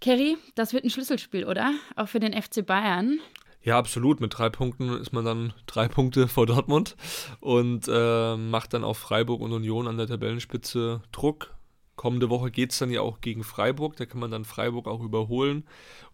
[0.00, 1.74] Kerry, das wird ein Schlüsselspiel, oder?
[1.96, 3.18] Auch für den FC Bayern.
[3.62, 4.20] Ja, absolut.
[4.20, 6.96] Mit drei Punkten ist man dann drei Punkte vor Dortmund
[7.40, 11.54] und äh, macht dann auf Freiburg und Union an der Tabellenspitze Druck.
[11.96, 13.96] Kommende Woche geht es dann ja auch gegen Freiburg.
[13.96, 15.64] Da kann man dann Freiburg auch überholen.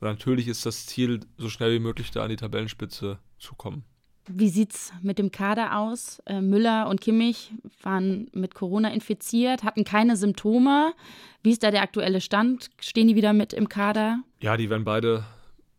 [0.01, 3.85] Und natürlich ist das Ziel, so schnell wie möglich da an die Tabellenspitze zu kommen.
[4.27, 6.21] Wie sieht es mit dem Kader aus?
[6.27, 7.53] Äh, Müller und Kimmich
[7.83, 10.95] waren mit Corona infiziert, hatten keine Symptome.
[11.43, 12.71] Wie ist da der aktuelle Stand?
[12.81, 14.21] Stehen die wieder mit im Kader?
[14.41, 15.25] Ja, die werden beide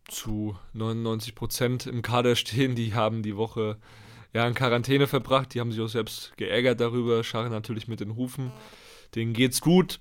[0.08, 2.76] zu 99 Prozent im Kader stehen.
[2.76, 3.78] Die haben die Woche
[4.32, 5.54] ja in Quarantäne verbracht.
[5.54, 8.52] Die haben sich auch selbst geärgert darüber, scharren natürlich mit den Hufen.
[9.14, 9.98] Denen geht's gut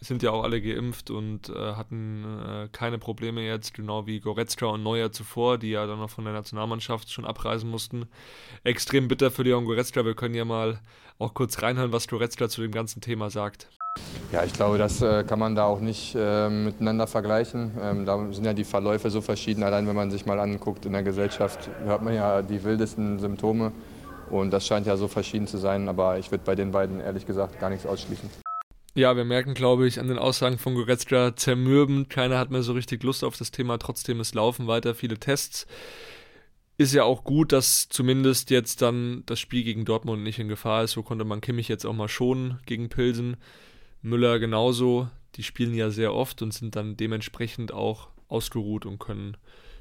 [0.00, 4.66] sind ja auch alle geimpft und äh, hatten äh, keine Probleme jetzt, genau wie Goretzka
[4.66, 8.06] und Neuer zuvor, die ja dann noch von der Nationalmannschaft schon abreisen mussten.
[8.64, 10.04] Extrem bitter für Leon Goretzka.
[10.04, 10.80] Wir können ja mal
[11.18, 13.68] auch kurz reinhören, was Goretzka zu dem ganzen Thema sagt.
[14.32, 17.72] Ja, ich glaube, das äh, kann man da auch nicht äh, miteinander vergleichen.
[17.80, 19.62] Ähm, da sind ja die Verläufe so verschieden.
[19.62, 23.72] Allein wenn man sich mal anguckt in der Gesellschaft, hört man ja die wildesten Symptome.
[24.30, 25.88] Und das scheint ja so verschieden zu sein.
[25.88, 28.43] Aber ich würde bei den beiden ehrlich gesagt gar nichts ausschließen.
[28.96, 32.10] Ja, wir merken, glaube ich, an den Aussagen von Goretzka zermürbend.
[32.10, 33.76] Keiner hat mehr so richtig Lust auf das Thema.
[33.78, 35.66] Trotzdem, es laufen weiter viele Tests.
[36.78, 40.84] Ist ja auch gut, dass zumindest jetzt dann das Spiel gegen Dortmund nicht in Gefahr
[40.84, 40.92] ist.
[40.92, 43.36] So konnte man Kimmich jetzt auch mal schonen gegen Pilsen.
[44.00, 45.08] Müller genauso.
[45.34, 49.36] Die spielen ja sehr oft und sind dann dementsprechend auch ausgeruht und können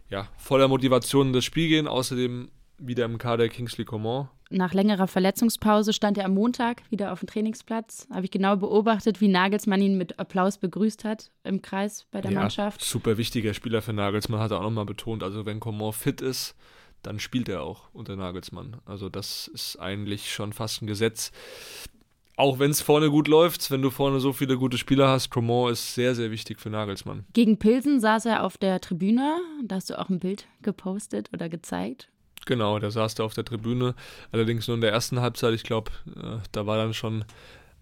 [0.09, 1.88] ja voller Motivation in das Spiel gehen.
[1.88, 2.49] Außerdem
[2.80, 4.30] wieder im Kader Kingsley Coman.
[4.50, 8.08] Nach längerer Verletzungspause stand er am Montag wieder auf dem Trainingsplatz.
[8.12, 12.32] Habe ich genau beobachtet, wie Nagelsmann ihn mit Applaus begrüßt hat im Kreis bei der
[12.32, 12.82] ja, Mannschaft.
[12.82, 15.24] Super wichtiger Spieler für Nagelsmann, hat er auch nochmal betont.
[15.24, 16.56] Also wenn Coman fit ist,
[17.02, 18.78] dann spielt er auch unter Nagelsmann.
[18.86, 21.32] Also das ist eigentlich schon fast ein Gesetz.
[22.36, 25.72] Auch wenn es vorne gut läuft, wenn du vorne so viele gute Spieler hast, Coman
[25.72, 27.26] ist sehr, sehr wichtig für Nagelsmann.
[27.34, 29.38] Gegen Pilsen saß er auf der Tribüne.
[29.64, 32.10] Da hast du auch ein Bild gepostet oder gezeigt.
[32.46, 33.96] Genau, der saß da auf der Tribüne.
[34.32, 35.54] Allerdings nur in der ersten Halbzeit.
[35.54, 37.26] Ich glaube, äh, da war dann schon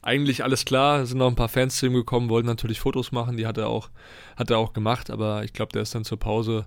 [0.01, 1.01] eigentlich alles klar.
[1.01, 3.38] Es sind noch ein paar Fans zu ihm gekommen, wollten natürlich Fotos machen.
[3.38, 3.89] Die hat er auch,
[4.36, 5.09] hat er auch gemacht.
[5.09, 6.66] Aber ich glaube, der ist dann zur Pause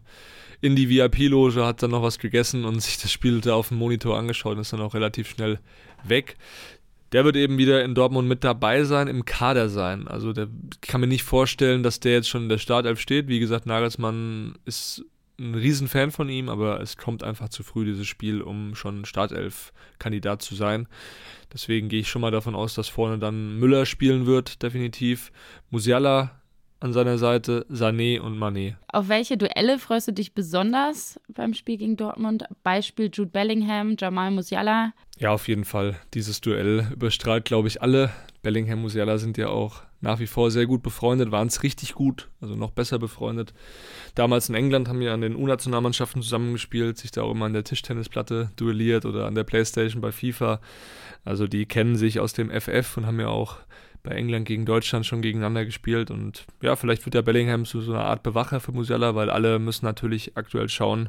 [0.60, 3.78] in die VIP-Loge, hat dann noch was gegessen und sich das Spiel da auf dem
[3.78, 5.58] Monitor angeschaut und ist dann auch relativ schnell
[6.04, 6.36] weg.
[7.12, 10.08] Der wird eben wieder in Dortmund mit dabei sein, im Kader sein.
[10.08, 10.48] Also der
[10.80, 13.28] kann mir nicht vorstellen, dass der jetzt schon in der Startelf steht.
[13.28, 15.04] Wie gesagt, Nagelsmann ist
[15.38, 20.42] ein Riesenfan von ihm, aber es kommt einfach zu früh, dieses Spiel, um schon Startelf-Kandidat
[20.42, 20.86] zu sein.
[21.52, 25.32] Deswegen gehe ich schon mal davon aus, dass vorne dann Müller spielen wird, definitiv.
[25.70, 26.40] Musiala
[26.80, 28.74] an seiner Seite, Sané und Mané.
[28.88, 32.44] Auf welche Duelle freust du dich besonders beim Spiel gegen Dortmund?
[32.62, 34.92] Beispiel Jude Bellingham, Jamal Musiala.
[35.18, 35.96] Ja, auf jeden Fall.
[36.12, 38.10] Dieses Duell überstrahlt, glaube ich, alle.
[38.44, 41.94] Bellingham und Musiala sind ja auch nach wie vor sehr gut befreundet, waren es richtig
[41.94, 43.54] gut, also noch besser befreundet.
[44.14, 47.64] Damals in England haben wir an den U-Nationalmannschaften zusammengespielt, sich da auch immer an der
[47.64, 50.60] Tischtennisplatte duelliert oder an der Playstation bei FIFA.
[51.24, 53.56] Also die kennen sich aus dem FF und haben ja auch
[54.04, 56.10] bei England gegen Deutschland schon gegeneinander gespielt.
[56.10, 59.58] Und ja, vielleicht wird der Bellingham zu so einer Art Bewacher für Musiala, weil alle
[59.58, 61.08] müssen natürlich aktuell schauen,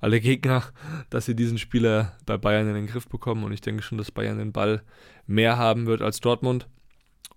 [0.00, 0.62] alle Gegner,
[1.10, 3.42] dass sie diesen Spieler bei Bayern in den Griff bekommen.
[3.42, 4.82] Und ich denke schon, dass Bayern den Ball
[5.26, 6.68] mehr haben wird als Dortmund.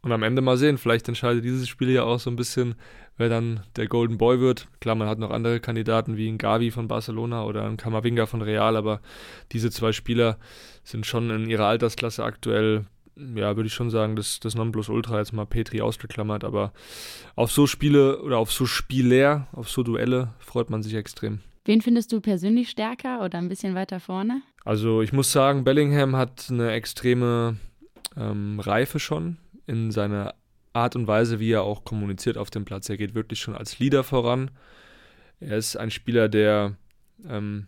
[0.02, 2.76] Und am Ende mal sehen, vielleicht entscheidet dieses Spiel ja auch so ein bisschen,
[3.18, 4.68] wer dann der Golden Boy wird.
[4.80, 8.42] Klar, man hat noch andere Kandidaten wie ein Gavi von Barcelona oder ein Kamavinga von
[8.42, 9.02] Real, aber
[9.52, 10.38] diese zwei Spieler
[10.84, 12.86] sind schon in ihrer Altersklasse aktuell,
[13.18, 16.72] ja, würde ich schon sagen, das, das Nonplusultra jetzt mal Petri ausgeklammert, aber
[17.36, 21.40] auf so Spiele oder auf so Spieler, auf so Duelle freut man sich extrem.
[21.66, 24.42] Wen findest du persönlich stärker oder ein bisschen weiter vorne?
[24.64, 27.58] Also ich muss sagen, Bellingham hat eine extreme
[28.16, 29.38] ähm, Reife schon
[29.70, 30.34] in seiner
[30.74, 32.90] Art und Weise, wie er auch kommuniziert auf dem Platz.
[32.90, 34.52] Er geht wirklich schon als Leader voran.
[35.40, 36.76] Er ist ein Spieler, der
[37.28, 37.68] ähm,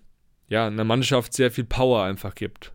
[0.50, 2.74] ja, einer Mannschaft sehr viel Power einfach gibt.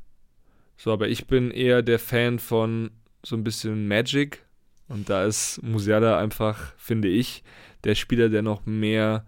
[0.76, 2.90] So, aber ich bin eher der Fan von
[3.24, 4.44] so ein bisschen Magic.
[4.88, 7.42] Und da ist Musiala einfach, finde ich,
[7.84, 9.26] der Spieler, der noch mehr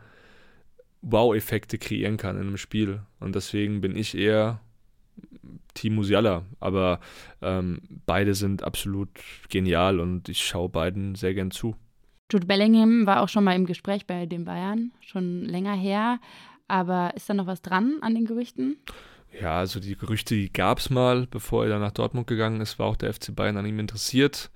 [1.03, 3.03] Wow-Effekte kreieren kann in einem Spiel.
[3.19, 4.61] Und deswegen bin ich eher
[5.75, 7.01] Team Musiala, aber
[7.43, 9.11] ähm, beide sind absolut
[9.49, 11.77] genial und ich schaue beiden sehr gern zu.
[12.31, 16.21] Jude Bellingham war auch schon mal im Gespräch bei den Bayern, schon länger her.
[16.67, 18.77] Aber ist da noch was dran an den Gerüchten?
[19.41, 22.79] Ja, also die Gerüchte, die gab es mal, bevor er dann nach Dortmund gegangen ist,
[22.79, 24.51] war auch der FC Bayern an ihm interessiert.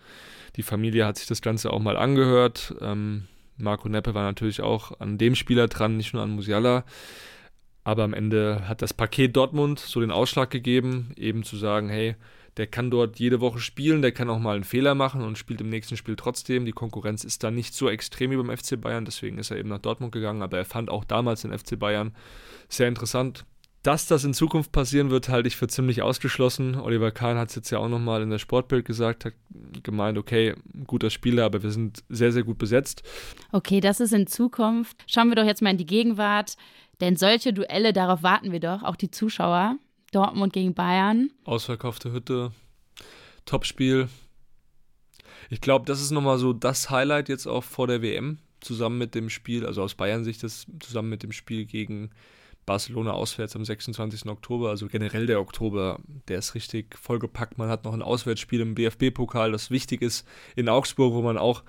[0.57, 2.75] Die Familie hat sich das Ganze auch mal angehört.
[2.81, 6.85] Ähm, Marco Neppe war natürlich auch an dem Spieler dran, nicht nur an Musiala.
[7.85, 12.15] Aber am Ende hat das Paket Dortmund so den Ausschlag gegeben, eben zu sagen, hey,
[12.57, 15.61] der kann dort jede Woche spielen, der kann auch mal einen Fehler machen und spielt
[15.61, 16.67] im nächsten Spiel trotzdem.
[16.67, 19.71] Die Konkurrenz ist da nicht so extrem wie beim FC Bayern, deswegen ist er eben
[19.71, 22.15] nach Dortmund gegangen, aber er fand auch damals den FC Bayern
[22.69, 23.47] sehr interessant.
[23.83, 26.77] Dass das in Zukunft passieren wird, halte ich für ziemlich ausgeschlossen.
[26.77, 29.35] Oliver Kahn hat es jetzt ja auch nochmal in der Sportbild gesagt, hat
[29.83, 30.55] gemeint, okay,
[30.87, 33.03] guter Spieler, aber wir sind sehr, sehr gut besetzt.
[33.51, 34.97] Okay, das ist in Zukunft.
[35.09, 36.55] Schauen wir doch jetzt mal in die Gegenwart,
[37.01, 39.77] denn solche Duelle, darauf warten wir doch, auch die Zuschauer.
[40.13, 41.31] Dortmund gegen Bayern.
[41.45, 42.53] Ausverkaufte Hütte,
[43.47, 44.09] Topspiel.
[45.51, 49.15] Ich glaube, das ist nochmal so das Highlight jetzt auch vor der WM, zusammen mit
[49.15, 52.11] dem Spiel, also aus Bayern Sicht, das zusammen mit dem Spiel gegen
[52.65, 54.27] Barcelona auswärts am 26.
[54.27, 54.71] Oktober.
[54.71, 57.59] Also generell der Oktober, der ist richtig vollgepackt.
[57.59, 61.65] Man hat noch ein Auswärtsspiel im BFB-Pokal, das wichtig ist in Augsburg, wo man auch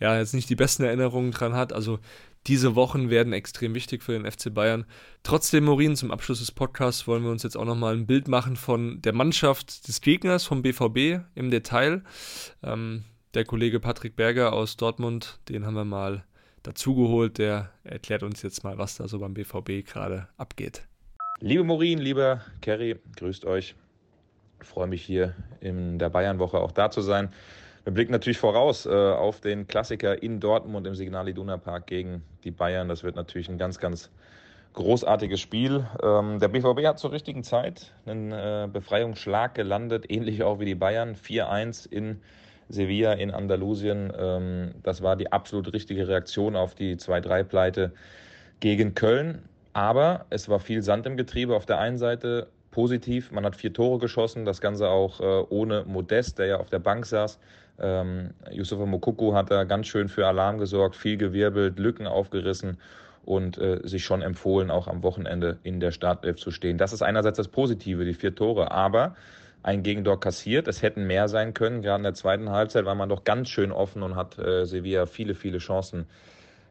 [0.00, 1.72] ja jetzt nicht die besten Erinnerungen dran hat.
[1.72, 1.98] Also
[2.46, 4.84] diese Wochen werden extrem wichtig für den FC Bayern.
[5.22, 8.56] Trotzdem, Morin, zum Abschluss des Podcasts wollen wir uns jetzt auch nochmal ein Bild machen
[8.56, 12.02] von der Mannschaft des Gegners, vom BVB im Detail.
[12.62, 16.24] Ähm, der Kollege Patrick Berger aus Dortmund, den haben wir mal
[16.62, 17.38] dazugeholt.
[17.38, 20.82] Der erklärt uns jetzt mal, was da so beim BVB gerade abgeht.
[21.40, 23.74] Liebe Morin, lieber Kerry, grüßt euch.
[24.60, 27.32] Ich freue mich hier in der Bayernwoche auch da zu sein.
[27.84, 32.22] Wir blicken natürlich voraus äh, auf den Klassiker in Dortmund im Signal Iduna Park gegen
[32.42, 32.88] die Bayern.
[32.88, 34.10] Das wird natürlich ein ganz, ganz
[34.72, 35.86] großartiges Spiel.
[36.02, 40.74] Ähm, der BVB hat zur richtigen Zeit einen äh, Befreiungsschlag gelandet, ähnlich auch wie die
[40.74, 41.14] Bayern.
[41.14, 42.22] 4-1 in
[42.70, 44.10] Sevilla in Andalusien.
[44.18, 47.92] Ähm, das war die absolut richtige Reaktion auf die 2-3-Pleite
[48.60, 49.42] gegen Köln.
[49.74, 51.54] Aber es war viel Sand im Getriebe.
[51.54, 55.84] Auf der einen Seite positiv, man hat vier Tore geschossen, das Ganze auch äh, ohne
[55.84, 57.38] Modest, der ja auf der Bank saß.
[57.78, 62.78] Ähm, Yusufa Mokuku hat da ganz schön für Alarm gesorgt, viel gewirbelt, Lücken aufgerissen
[63.24, 66.78] und äh, sich schon empfohlen, auch am Wochenende in der Startelf zu stehen.
[66.78, 69.16] Das ist einerseits das Positive, die vier Tore, aber
[69.62, 70.68] ein Gegendor kassiert.
[70.68, 71.80] Es hätten mehr sein können.
[71.80, 75.06] Gerade in der zweiten Halbzeit war man doch ganz schön offen und hat äh, Sevilla
[75.06, 76.06] viele, viele Chancen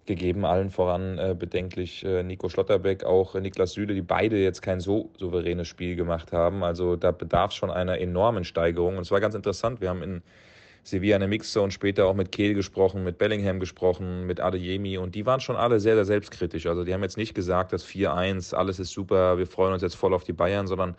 [0.06, 0.46] gegeben.
[0.46, 5.10] Allen voran äh, bedenklich äh, Nico Schlotterbeck, auch Niklas Süle, die beide jetzt kein so
[5.18, 6.64] souveränes Spiel gemacht haben.
[6.64, 8.98] Also da bedarf es schon einer enormen Steigerung.
[8.98, 9.82] Und es war ganz interessant.
[9.82, 10.22] Wir haben in
[10.84, 15.16] Sevilla eine Mixer und später auch mit Kehl gesprochen, mit Bellingham gesprochen, mit Adeyemi und
[15.16, 16.66] die waren schon alle sehr, sehr selbstkritisch.
[16.68, 19.96] Also die haben jetzt nicht gesagt, das 4-1, alles ist super, wir freuen uns jetzt
[19.96, 20.96] voll auf die Bayern, sondern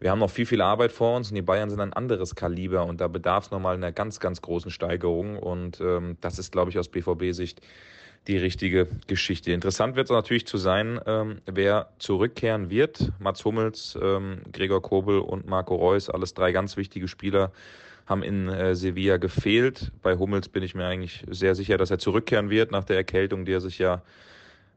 [0.00, 2.84] wir haben noch viel, viel Arbeit vor uns und die Bayern sind ein anderes Kaliber
[2.84, 6.70] und da bedarf es nochmal einer ganz, ganz großen Steigerung und ähm, das ist, glaube
[6.70, 7.60] ich, aus BVB-Sicht
[8.28, 9.52] die richtige Geschichte.
[9.52, 13.12] Interessant wird es natürlich zu sein, ähm, wer zurückkehren wird.
[13.18, 17.52] Mats Hummels, ähm, Gregor Kobel und Marco Reus, alles drei ganz wichtige Spieler
[18.06, 19.92] haben in äh, Sevilla gefehlt.
[20.02, 23.44] Bei Hummels bin ich mir eigentlich sehr sicher, dass er zurückkehren wird nach der Erkältung,
[23.44, 24.02] die er sich ja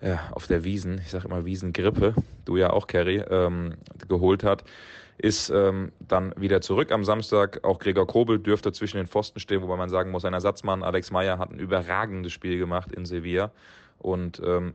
[0.02, 2.14] äh, auf der Wiesen, ich sage immer Wiesengrippe,
[2.46, 3.76] du ja auch, Kerry, ähm,
[4.08, 4.64] geholt hat,
[5.18, 7.64] ist ähm, dann wieder zurück am Samstag.
[7.64, 11.12] Auch Gregor Kobel dürfte zwischen den Pfosten stehen, wobei man sagen muss, ein Ersatzmann, Alex
[11.12, 13.52] Meyer, hat ein überragendes Spiel gemacht in Sevilla.
[13.98, 14.74] Und ähm,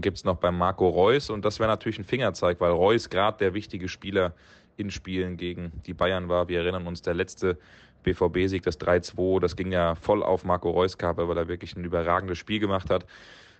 [0.00, 1.28] gibt es noch beim Marco Reus.
[1.28, 4.32] Und das wäre natürlich ein Fingerzeig, weil Reus gerade der wichtige Spieler
[4.80, 6.48] in Spielen gegen die Bayern war.
[6.48, 7.58] Wir erinnern uns, der letzte
[8.02, 11.84] BVB-Sieg, das 3-2, das ging ja voll auf Marco Reus Kappe, weil er wirklich ein
[11.84, 13.06] überragendes Spiel gemacht hat.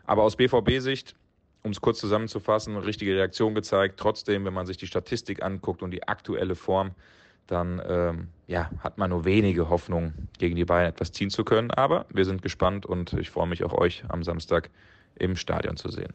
[0.04, 1.14] Aber aus BVB-Sicht,
[1.62, 4.00] um es kurz zusammenzufassen, richtige Reaktion gezeigt.
[4.00, 6.92] Trotzdem, wenn man sich die Statistik anguckt und die aktuelle Form,
[7.46, 11.70] dann ähm, ja, hat man nur wenige Hoffnung, gegen die Bayern etwas ziehen zu können.
[11.70, 14.70] Aber wir sind gespannt und ich freue mich auch euch am Samstag
[15.16, 16.14] im Stadion zu sehen.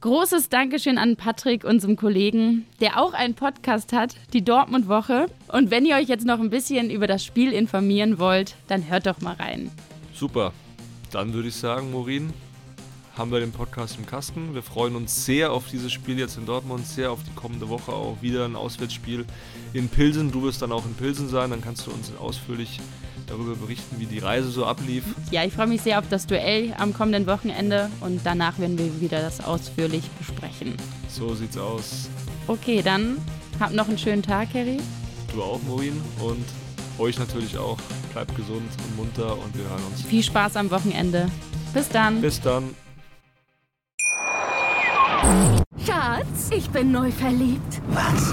[0.00, 5.26] Großes Dankeschön an Patrick, unserem Kollegen, der auch einen Podcast hat, die Dortmund-Woche.
[5.48, 9.06] Und wenn ihr euch jetzt noch ein bisschen über das Spiel informieren wollt, dann hört
[9.06, 9.72] doch mal rein.
[10.14, 10.52] Super.
[11.10, 12.32] Dann würde ich sagen, Morin,
[13.16, 14.54] haben wir den Podcast im Kasten.
[14.54, 17.90] Wir freuen uns sehr auf dieses Spiel jetzt in Dortmund, sehr auf die kommende Woche
[17.90, 19.24] auch wieder ein Auswärtsspiel
[19.72, 20.30] in Pilsen.
[20.30, 22.78] Du wirst dann auch in Pilsen sein, dann kannst du uns ausführlich
[23.28, 25.04] darüber berichten, wie die Reise so ablief.
[25.30, 29.00] Ja, ich freue mich sehr auf das Duell am kommenden Wochenende und danach werden wir
[29.00, 30.74] wieder das ausführlich besprechen.
[31.08, 32.08] So sieht's aus.
[32.46, 33.18] Okay, dann
[33.60, 34.78] habt noch einen schönen Tag, Harry.
[35.32, 36.44] Du auch, Morin, und
[36.98, 37.78] euch natürlich auch.
[38.12, 40.02] Bleibt gesund und munter und wir hören uns.
[40.02, 41.28] Viel Spaß am Wochenende.
[41.74, 42.20] Bis dann.
[42.20, 42.74] Bis dann.
[45.84, 47.82] Schatz, ich bin neu verliebt.
[47.88, 48.32] Was?